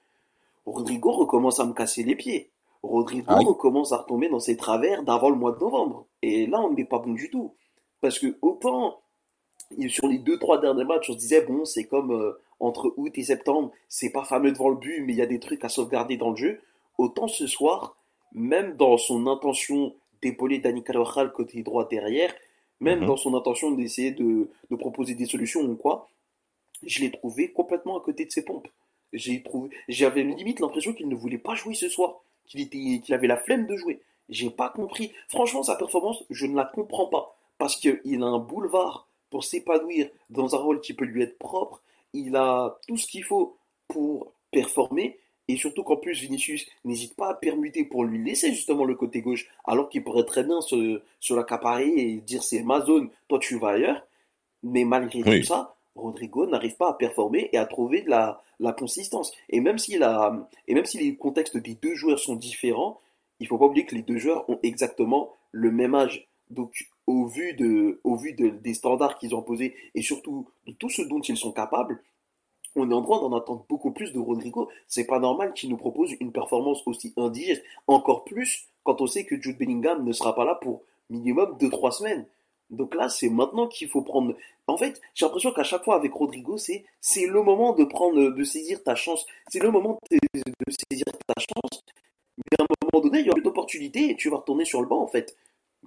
[0.66, 2.50] Rodrigo recommence à me casser les pieds.
[2.82, 6.06] Rodrigo recommence à retomber dans ses travers d'avant le mois de novembre.
[6.22, 7.54] Et là, on n'est pas bon du tout.
[8.00, 8.98] Parce que autant
[9.86, 13.12] sur les deux trois derniers matchs, on se disait bon, c'est comme euh, entre août
[13.14, 15.68] et septembre, c'est pas fameux devant le but, mais il y a des trucs à
[15.68, 16.60] sauvegarder dans le jeu.
[17.02, 17.96] Autant ce soir,
[18.30, 22.32] même dans son intention d'épauler Dani Carvajal côté droit derrière,
[22.78, 23.06] même mhm.
[23.06, 24.48] dans son intention d'essayer de,
[24.78, 26.08] proposer des solutions ou quoi,
[26.84, 28.68] je l'ai trouvé complètement à côté de ses pompes.
[29.12, 33.14] J'ai trouvé, j'avais limite l'impression qu'il ne voulait pas jouer ce soir, qu'il était, qu'il
[33.14, 34.00] avait la flemme de jouer.
[34.28, 35.12] J'ai pas compris.
[35.28, 40.08] Franchement, sa performance, je ne la comprends pas parce qu'il a un boulevard pour s'épanouir
[40.30, 41.82] dans un rôle qui peut lui être propre.
[42.12, 43.56] Il a tout ce qu'il faut
[43.88, 45.18] pour performer.
[45.48, 49.22] Et surtout qu'en plus, Vinicius n'hésite pas à permuter pour lui laisser justement le côté
[49.22, 53.38] gauche, alors qu'il pourrait très bien se, se l'accaparer et dire c'est ma zone, toi
[53.38, 54.06] tu vas ailleurs.
[54.62, 58.72] Mais malgré tout ça, Rodrigo n'arrive pas à performer et à trouver de la, la
[58.72, 59.32] consistance.
[59.50, 63.00] Et même, si la, et même si les contextes des deux joueurs sont différents,
[63.40, 66.28] il faut pas oublier que les deux joueurs ont exactement le même âge.
[66.50, 70.72] Donc, au vu, de, au vu de, des standards qu'ils ont posés et surtout de
[70.72, 72.00] tout ce dont ils sont capables,
[72.76, 74.68] on est en droit d'en attendre beaucoup plus de Rodrigo.
[74.88, 77.62] C'est pas normal qu'il nous propose une performance aussi indigeste.
[77.86, 81.92] Encore plus quand on sait que Jude Bellingham ne sera pas là pour minimum 2-3
[81.92, 82.26] semaines.
[82.70, 84.34] Donc là, c'est maintenant qu'il faut prendre.
[84.66, 88.30] En fait, j'ai l'impression qu'à chaque fois avec Rodrigo, c'est c'est le moment de prendre,
[88.30, 89.26] de saisir ta chance.
[89.48, 90.18] C'est le moment de,
[90.90, 91.84] saisir ta chance.
[92.38, 94.80] Mais à un moment donné, il y aura plus d'opportunités et tu vas retourner sur
[94.80, 95.36] le banc en fait.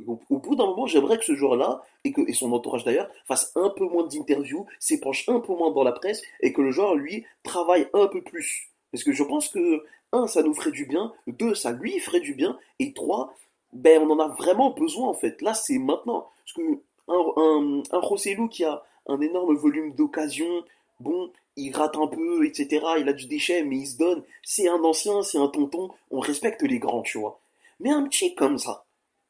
[0.08, 3.52] Au, bout d'un moment, j'aimerais que ce joueur-là, et, que, et son entourage d'ailleurs, fasse
[3.56, 6.96] un peu moins d'interviews, s'épanche un peu moins dans la presse, et que le joueur,
[6.96, 8.70] lui, travaille un peu plus.
[8.92, 12.20] Parce que je pense que un, ça nous ferait du bien, deux, ça lui ferait
[12.20, 13.34] du bien, et trois,
[13.74, 15.42] ben on en a vraiment besoin en fait.
[15.42, 16.30] Là, c'est maintenant.
[16.46, 20.64] Parce que un, un, qui a un énorme volume d'occasion,
[21.00, 22.86] bon, il rate un peu, etc.
[23.00, 24.24] Il a du déchet, mais il se donne.
[24.44, 25.90] C'est un ancien, c'est un tonton.
[26.12, 27.40] On respecte les grands, tu vois.
[27.80, 28.85] Mais un petit comme ça,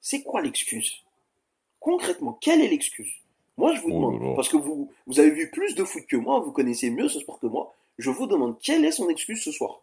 [0.05, 1.03] c'est quoi l'excuse?
[1.79, 3.11] Concrètement, quelle est l'excuse?
[3.57, 6.15] Moi, je vous oh demande, parce que vous, vous avez vu plus de foot que
[6.15, 7.73] moi, vous connaissez mieux ce sport que moi.
[7.97, 9.81] Je vous demande, quelle est son excuse ce soir?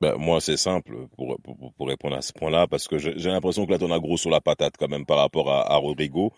[0.00, 1.36] Ben, moi, c'est simple pour,
[1.76, 4.30] pour, répondre à ce point-là, parce que j'ai l'impression que là, t'en as gros sur
[4.30, 6.32] la patate quand même par rapport à, à Rodrigo.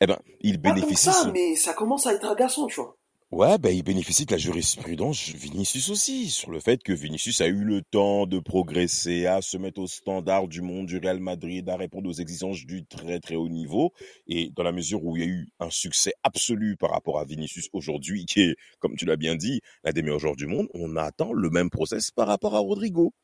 [0.00, 1.10] Eh ben, il bénéficie.
[1.10, 2.96] ça, mais ça commence à être agaçant, tu vois.
[3.34, 7.48] Ouais, ben, il bénéficie de la jurisprudence Vinicius aussi, sur le fait que Vinicius a
[7.48, 11.68] eu le temps de progresser, à se mettre au standard du monde du Real Madrid,
[11.68, 13.92] à répondre aux exigences du très très haut niveau.
[14.28, 17.24] Et dans la mesure où il y a eu un succès absolu par rapport à
[17.24, 20.68] Vinicius aujourd'hui, qui est, comme tu l'as bien dit, l'un des meilleurs joueurs du monde,
[20.72, 23.14] on attend le même process par rapport à Rodrigo.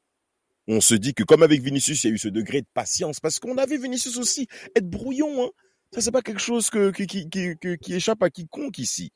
[0.66, 3.20] On se dit que comme avec Vinicius, il y a eu ce degré de patience,
[3.20, 5.44] parce qu'on a vu Vinicius aussi être brouillon.
[5.44, 5.50] Hein.
[5.92, 9.12] Ça, c'est pas quelque chose que, qui, qui, qui, qui échappe à quiconque ici.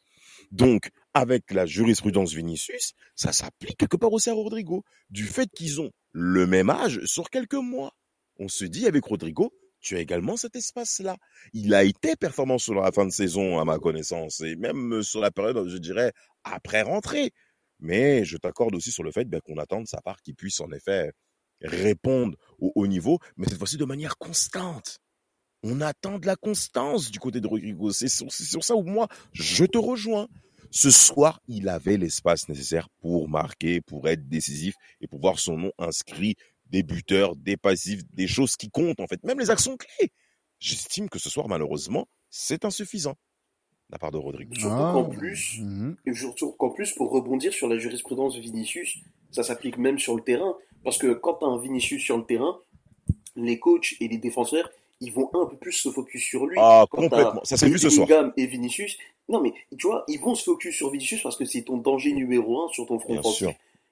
[0.51, 4.85] Donc, avec la jurisprudence Vinicius, ça s'applique quelque part aussi à Rodrigo.
[5.11, 7.93] Du fait qu'ils ont le même âge sur quelques mois.
[8.39, 11.17] On se dit avec Rodrigo, tu as également cet espace-là.
[11.53, 15.21] Il a été performant sur la fin de saison, à ma connaissance, et même sur
[15.21, 17.33] la période, je dirais, après rentrée.
[17.81, 20.61] Mais je t'accorde aussi sur le fait ben, qu'on attend de sa part qu'il puisse
[20.61, 21.13] en effet
[21.61, 25.01] répondre au haut niveau, mais cette fois-ci de manière constante.
[25.67, 27.91] On attend de la constance du côté de Rodrigo.
[27.91, 30.29] C'est sur, ça où moi, je te rejoins.
[30.71, 35.57] Ce soir, il avait l'espace nécessaire pour marquer, pour être décisif et pour voir son
[35.57, 36.35] nom inscrit
[36.67, 40.11] des buteurs, des passifs, des choses qui comptent en fait, même les actions clés.
[40.59, 44.55] J'estime que ce soir, malheureusement, c'est insuffisant de la part de Rodrigo.
[44.55, 45.97] Surtout ah, qu'en plus, mhm.
[46.59, 48.99] qu'en plus, pour rebondir sur la jurisprudence de Vinicius,
[49.31, 50.57] ça s'applique même sur le terrain.
[50.83, 52.61] Parce que quand tu as un Vinicius sur le terrain,
[53.37, 54.71] les coachs et les défenseurs,
[55.05, 56.57] ils vont un peu plus se focus sur lui.
[56.59, 57.41] Ah, complètement.
[57.45, 58.09] Ça s'est vu ce soir.
[58.37, 58.97] et Vinicius.
[59.29, 62.13] Non, mais tu vois, ils vont se focus sur Vinicius parce que c'est ton danger
[62.13, 63.49] numéro un sur ton front offensif.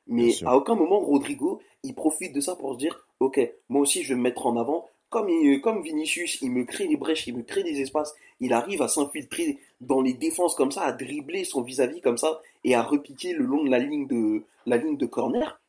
[0.06, 4.02] Mais à aucun moment, Rodrigo, il profite de ça pour se dire, ok, moi aussi,
[4.02, 4.88] je vais me mettre en avant.
[5.10, 5.28] Comme,
[5.60, 8.88] comme Vinicius, il me crée des brèches, il me crée des espaces, il arrive à
[8.88, 13.34] s'infiltrer dans les défenses comme ça, à dribbler son vis-à-vis comme ça, et à repiquer
[13.34, 15.60] le long de la ligne de, la ligne de corner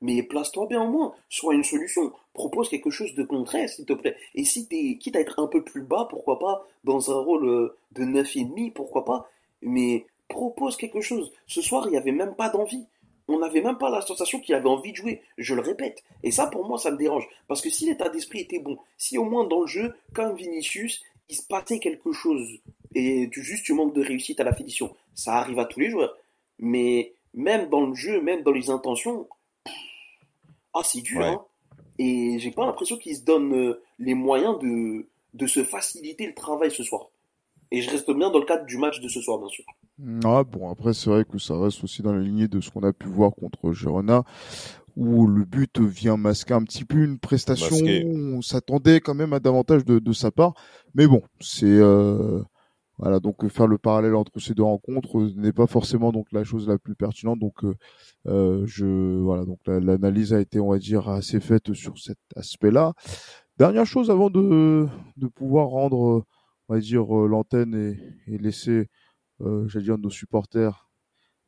[0.00, 3.92] mais place-toi bien au moins, sois une solution, propose quelque chose de concret, s'il te
[3.92, 4.16] plaît.
[4.34, 7.48] Et si t'es, quitte à être un peu plus bas, pourquoi pas, dans un rôle
[7.48, 9.30] euh, de neuf et demi, pourquoi pas,
[9.62, 11.32] mais propose quelque chose.
[11.46, 12.86] Ce soir, il n'y avait même pas d'envie.
[13.28, 16.04] On n'avait même pas la sensation qu'il avait envie de jouer, je le répète.
[16.22, 17.26] Et ça, pour moi, ça me dérange.
[17.48, 21.02] Parce que si l'état d'esprit était bon, si au moins dans le jeu, comme Vinicius,
[21.28, 22.46] il se passait quelque chose,
[22.94, 25.90] et du juste du manque de réussite à la finition, ça arrive à tous les
[25.90, 26.16] joueurs.
[26.58, 29.28] Mais même dans le jeu, même dans les intentions,
[30.78, 31.40] ah, c'est dur, hein.
[31.98, 36.34] Et j'ai pas l'impression qu'ils se donnent euh, les moyens de, de se faciliter le
[36.34, 37.06] travail ce soir.
[37.70, 39.64] Et je reste bien dans le cadre du match de ce soir, bien sûr.
[40.24, 42.82] Ah bon, après, c'est vrai que ça reste aussi dans la lignée de ce qu'on
[42.82, 44.24] a pu voir contre Girona,
[44.94, 49.32] où le but vient masquer un petit peu une prestation où on s'attendait quand même
[49.32, 50.54] à davantage de, de sa part.
[50.94, 51.64] Mais bon, c'est...
[51.66, 52.42] Euh
[52.98, 56.26] voilà, donc euh, faire le parallèle entre ces deux rencontres euh, n'est pas forcément donc
[56.32, 57.38] la chose la plus pertinente.
[57.38, 57.74] Donc euh,
[58.26, 62.94] euh je voilà, donc l'analyse a été, on va dire, assez faite sur cet aspect-là.
[63.58, 64.86] Dernière chose avant de
[65.16, 66.24] de pouvoir rendre,
[66.68, 68.88] on va dire, l'antenne et, et, laisser,
[69.42, 70.88] euh, j'allais dire, nos supporters,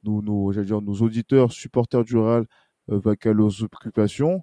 [0.05, 2.47] nos, nos j'allais dire, nos auditeurs, supporters du Real,
[2.91, 4.43] euh, vaquer leurs occupations.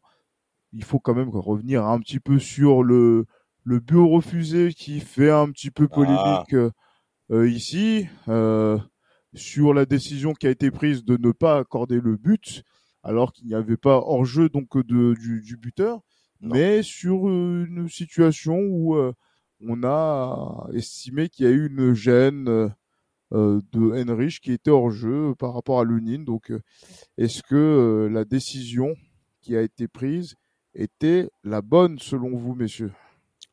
[0.74, 3.26] Il faut quand même revenir un petit peu sur le
[3.64, 6.20] le but refusé qui fait un petit peu polémique.
[6.20, 6.72] Ah euh,
[7.32, 8.78] ici euh,
[9.34, 12.64] sur la décision qui a été prise de ne pas accorder le but,
[13.04, 16.02] alors qu'il n'y avait pas hors jeu donc de, du, du buteur,
[16.42, 19.14] mais sur une situation où euh,
[19.62, 22.48] on a estimé qu'il y a eu une gêne
[23.34, 26.24] euh, de Henrich qui était hors jeu par rapport à Lunin.
[26.24, 26.54] Donc,
[27.18, 28.96] est-ce que la décision
[29.42, 30.36] qui a été prise
[30.74, 32.92] était la bonne selon vous, messieurs?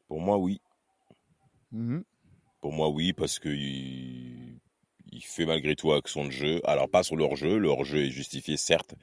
[0.08, 0.60] Pour moi, oui.
[1.70, 2.00] Mmh
[2.62, 4.60] pour moi, oui, parce que il,
[5.24, 6.60] fait malgré tout action de jeu.
[6.64, 8.94] Alors, pas sur leur jeu, leur jeu est justifié, certes,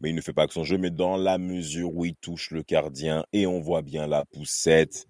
[0.00, 0.78] mais il ne fait pas action de jeu.
[0.78, 5.06] Mais dans la mesure où il touche le gardien et on voit bien la poussette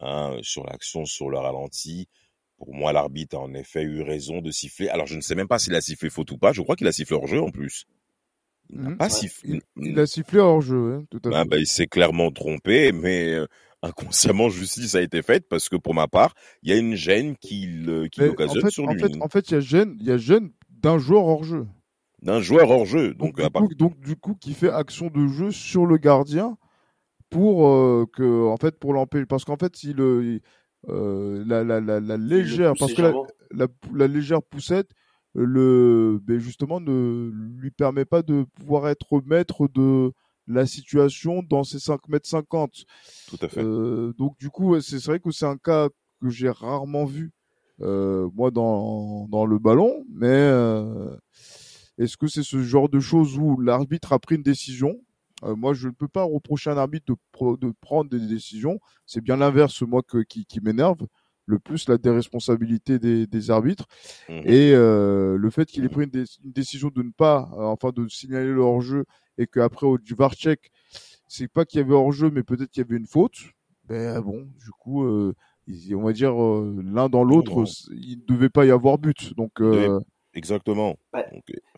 [0.00, 2.08] hein, sur l'action, sur le ralenti,
[2.58, 4.88] pour moi, l'arbitre a en effet eu raison de siffler.
[4.88, 6.52] Alors, je ne sais même pas s'il a sifflé faute ou pas.
[6.52, 7.86] Je crois qu'il a sifflé hors jeu en plus.
[8.70, 8.96] Il mmh.
[8.96, 9.60] pas sifflé.
[9.76, 13.32] Il, a sifflé hors jeu, hein, tout à ben, ben, il s'est clairement trompé, mais
[13.32, 13.46] euh,
[13.82, 17.36] inconsciemment justice a été faite parce que pour ma part, il y a une gêne
[17.36, 19.02] qui, l'occasionne sur lui.
[19.02, 21.44] En fait, en fait, il y a gêne, il y a gêne d'un joueur hors
[21.44, 21.66] jeu.
[22.22, 23.14] d'un joueur hors jeu.
[23.14, 23.40] Donc,
[23.76, 26.56] donc, du coup, qui fait action de jeu sur le gardien
[27.30, 32.00] pour euh, que, en fait, pour l'empêcher, parce qu'en fait, il, euh, la, la, la,
[32.00, 34.90] la, légère, parce que la, la, légère poussette,
[35.34, 40.12] le, ben justement, ne lui permet pas de pouvoir être maître de
[40.46, 42.84] la situation dans ses 5 mètres 50.
[43.28, 43.62] Tout à fait.
[43.62, 45.88] Euh, donc, du coup, c'est vrai que c'est un cas
[46.20, 47.32] que j'ai rarement vu,
[47.80, 51.14] euh, moi, dans, dans le ballon, mais euh,
[51.98, 55.00] est-ce que c'est ce genre de choses où l'arbitre a pris une décision?
[55.44, 58.80] Euh, moi, je ne peux pas reprocher à un arbitre de, de prendre des décisions.
[59.04, 61.06] C'est bien l'inverse, moi, que, qui, qui m'énerve
[61.46, 63.86] le plus la déresponsabilité des, des arbitres
[64.28, 67.62] mmh et euh, le fait qu'il ait pris une, une, décision de ne pas, euh,
[67.62, 69.04] enfin de signaler le hors-jeu
[69.38, 70.70] et qu'après au VAR check,
[71.28, 73.36] c'est pas qu'il y avait hors-jeu, mais peut-être qu'il y avait une faute.
[73.84, 75.34] Ben bon, du coup, euh,
[75.94, 79.34] on va dire euh, l'un dans l'autre, il ne devait pas y avoir but.
[79.36, 79.60] Donc
[80.34, 80.96] exactement.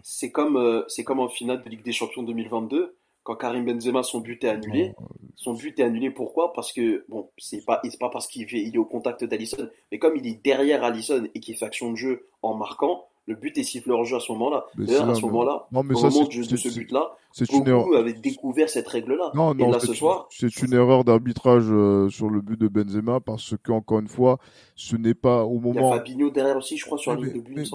[0.02, 2.96] c'est comme c'est comme en finale de Ligue des Champions 2022
[3.28, 4.94] quand Karim Benzema son but est annulé.
[5.34, 6.54] Son but est annulé pourquoi?
[6.54, 9.98] Parce que bon, c'est pas c'est pas parce qu'il il est au contact d'Alisson, mais
[9.98, 13.56] comme il est derrière Alisson et qu'il fait action de jeu en marquant, le but
[13.58, 14.64] est sifflé hors jeu à ce moment-là.
[14.76, 17.14] D'ailleurs, à ce moment-là, au moment de, ce but-là,
[17.50, 19.30] beaucoup avaient découvert cette règle-là.
[19.34, 23.20] Non, non, là, ce soir, c'est une erreur d'arbitrage euh, sur le but de Benzema
[23.20, 24.38] parce que encore une fois,
[24.76, 25.74] ce n'est pas au moment.
[25.74, 27.68] Il y a Fabinho derrière aussi, je crois, sur la ligne de but.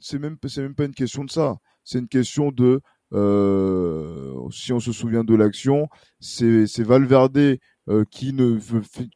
[0.00, 1.56] c'est même, c'est même pas une question de ça.
[1.82, 2.80] C'est une question de
[3.12, 5.88] euh, si on se souvient de l'action,
[6.20, 7.58] c'est Valverde
[7.88, 8.58] euh, qui, ne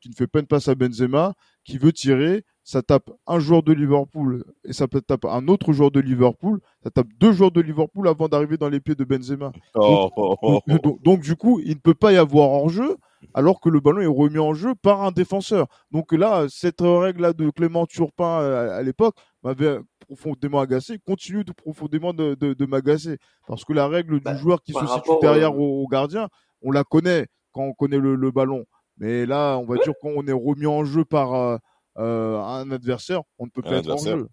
[0.01, 1.35] qui ne fait pas une passe à Benzema,
[1.65, 5.91] qui veut tirer, ça tape un joueur de Liverpool et ça tape un autre joueur
[5.91, 9.53] de Liverpool, ça tape deux joueurs de Liverpool avant d'arriver dans les pieds de Benzema.
[9.75, 10.61] Donc, oh.
[11.03, 12.97] donc, du coup, il ne peut pas y avoir hors-jeu
[13.33, 15.67] alors que le ballon est remis en jeu par un défenseur.
[15.91, 21.53] Donc là, cette règle-là de Clément Turpin à, à l'époque m'avait profondément agacé, continue de
[21.53, 23.19] profondément de, de, m'agacer.
[23.47, 26.29] Parce que la règle du bah, joueur qui se situe derrière au, gardien,
[26.63, 28.65] on la connaît quand on connaît le, ballon.
[28.99, 31.57] Mais là, on va dire qu'on est remis en jeu par euh,
[31.99, 34.29] euh, un adversaire, on ne peut pas être en jeu.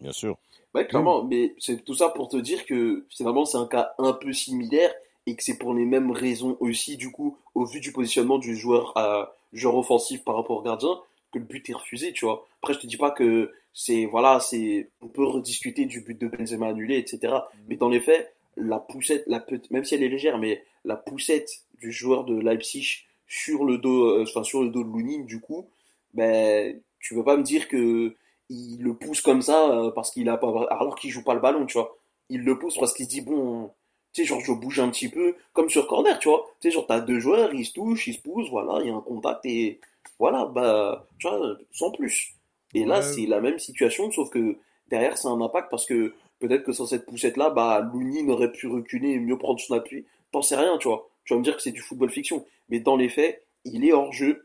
[0.00, 0.38] Bien sûr.
[0.74, 4.12] Ouais, clairement, mais c'est tout ça pour te dire que finalement c'est un cas un
[4.12, 4.92] peu similaire
[5.26, 8.56] et que c'est pour les mêmes raisons aussi, du coup, au vu du positionnement du
[8.56, 11.00] joueur, à, joueur offensif par rapport au gardien,
[11.32, 12.46] que le but est refusé, tu vois.
[12.62, 16.28] Après, je te dis pas que c'est voilà, c'est on peut rediscuter du but de
[16.28, 17.18] Benzema annulé, etc.
[17.22, 17.60] Mhm.
[17.68, 21.50] Mais dans les faits, la poussette, la même si elle est légère, mais la poussette
[21.80, 25.40] du joueur de Leipzig sur le dos, euh, enfin sur le dos de Lunin, du
[25.40, 25.66] coup,
[26.12, 28.16] ben tu veux pas me dire que
[28.48, 31.40] il le pousse comme ça euh, parce qu'il a pas, alors qu'il joue pas le
[31.40, 31.96] ballon, tu vois.
[32.30, 33.70] Il le pousse parce qu'il se dit bon,
[34.12, 36.46] tu sais genre je bouge un petit peu comme sur corner, tu vois.
[36.60, 38.90] Tu sais genre t'as deux joueurs, ils se touchent, ils se poussent, voilà, il y
[38.90, 39.80] a un contact et
[40.18, 42.34] voilà, bah tu vois, sans plus.
[42.74, 44.56] Et là, c'est la même situation, sauf que
[44.88, 48.66] derrière, c'est un impact parce que peut-être que sans cette poussette-là, bah, Louni n'aurait pu
[48.66, 50.06] reculer et mieux prendre son appui.
[50.32, 51.08] T'en sais rien, tu vois.
[51.24, 52.44] Tu vas me dire que c'est du football fiction.
[52.68, 54.44] Mais dans les faits, il est hors jeu,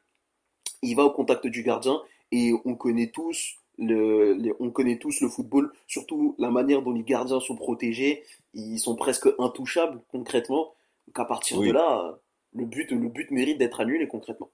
[0.84, 2.02] il va au contact du gardien
[2.32, 7.04] et on connaît tous le, on connaît tous le football, surtout la manière dont les
[7.04, 8.24] gardiens sont protégés.
[8.54, 10.74] Ils sont presque intouchables concrètement.
[11.08, 12.20] Donc à partir de là,
[12.54, 14.50] le but, le but mérite d'être annulé concrètement.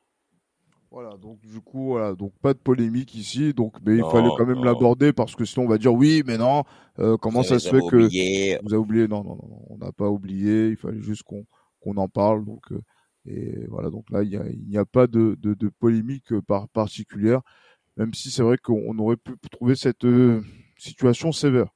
[0.91, 4.45] Voilà, donc du coup, voilà, donc pas de polémique ici, donc mais il fallait quand
[4.45, 6.63] même l'aborder parce que sinon on va dire oui, mais non,
[6.99, 9.07] euh, comment ça se fait que vous avez oublié?
[9.09, 11.45] Non, non, non, on n'a pas oublié, il fallait juste qu'on
[11.82, 12.82] qu'on en parle, donc euh,
[13.26, 14.30] et voilà, donc là il
[14.69, 17.41] n'y a, a, pas de, de, de polémique euh, par, particulière,
[17.98, 20.06] même si c'est vrai qu'on aurait pu trouver cette
[20.78, 21.68] situation sévère.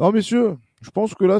[0.00, 1.38] Non, messieurs, je pense que là,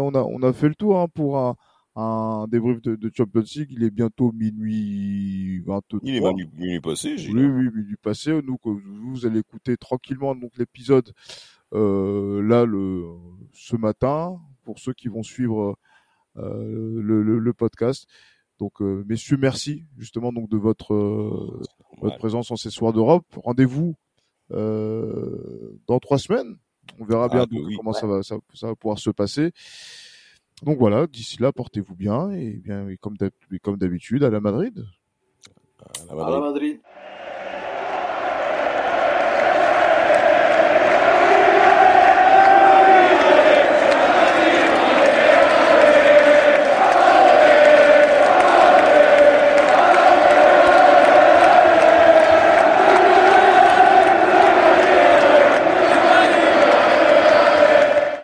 [0.00, 1.56] on a on a fait le tour hein, pour un
[1.96, 3.72] un débrief de, de, Champions League.
[3.72, 6.00] Il est bientôt minuit 23.
[6.02, 8.40] Il est minuit, passé, j'ai Oui, oui, minuit passé.
[8.42, 11.12] Nous, vous allez écouter tranquillement donc l'épisode
[11.72, 13.04] euh, là le
[13.52, 15.76] ce matin pour ceux qui vont suivre
[16.36, 18.06] euh, le, le, le, podcast.
[18.60, 21.62] Donc, euh, messieurs, merci justement donc de votre euh,
[22.02, 23.24] votre présence en ces soirs d'Europe.
[23.36, 23.94] Rendez-vous
[24.52, 26.56] euh, dans trois semaines.
[26.98, 27.46] On verra ah, bien
[27.76, 29.52] comment ça va ça, ça va pouvoir se passer.
[30.62, 34.84] Donc voilà, d'ici là, portez-vous bien et bien comme d'habitude à la Madrid.
[36.10, 36.80] À la Madrid.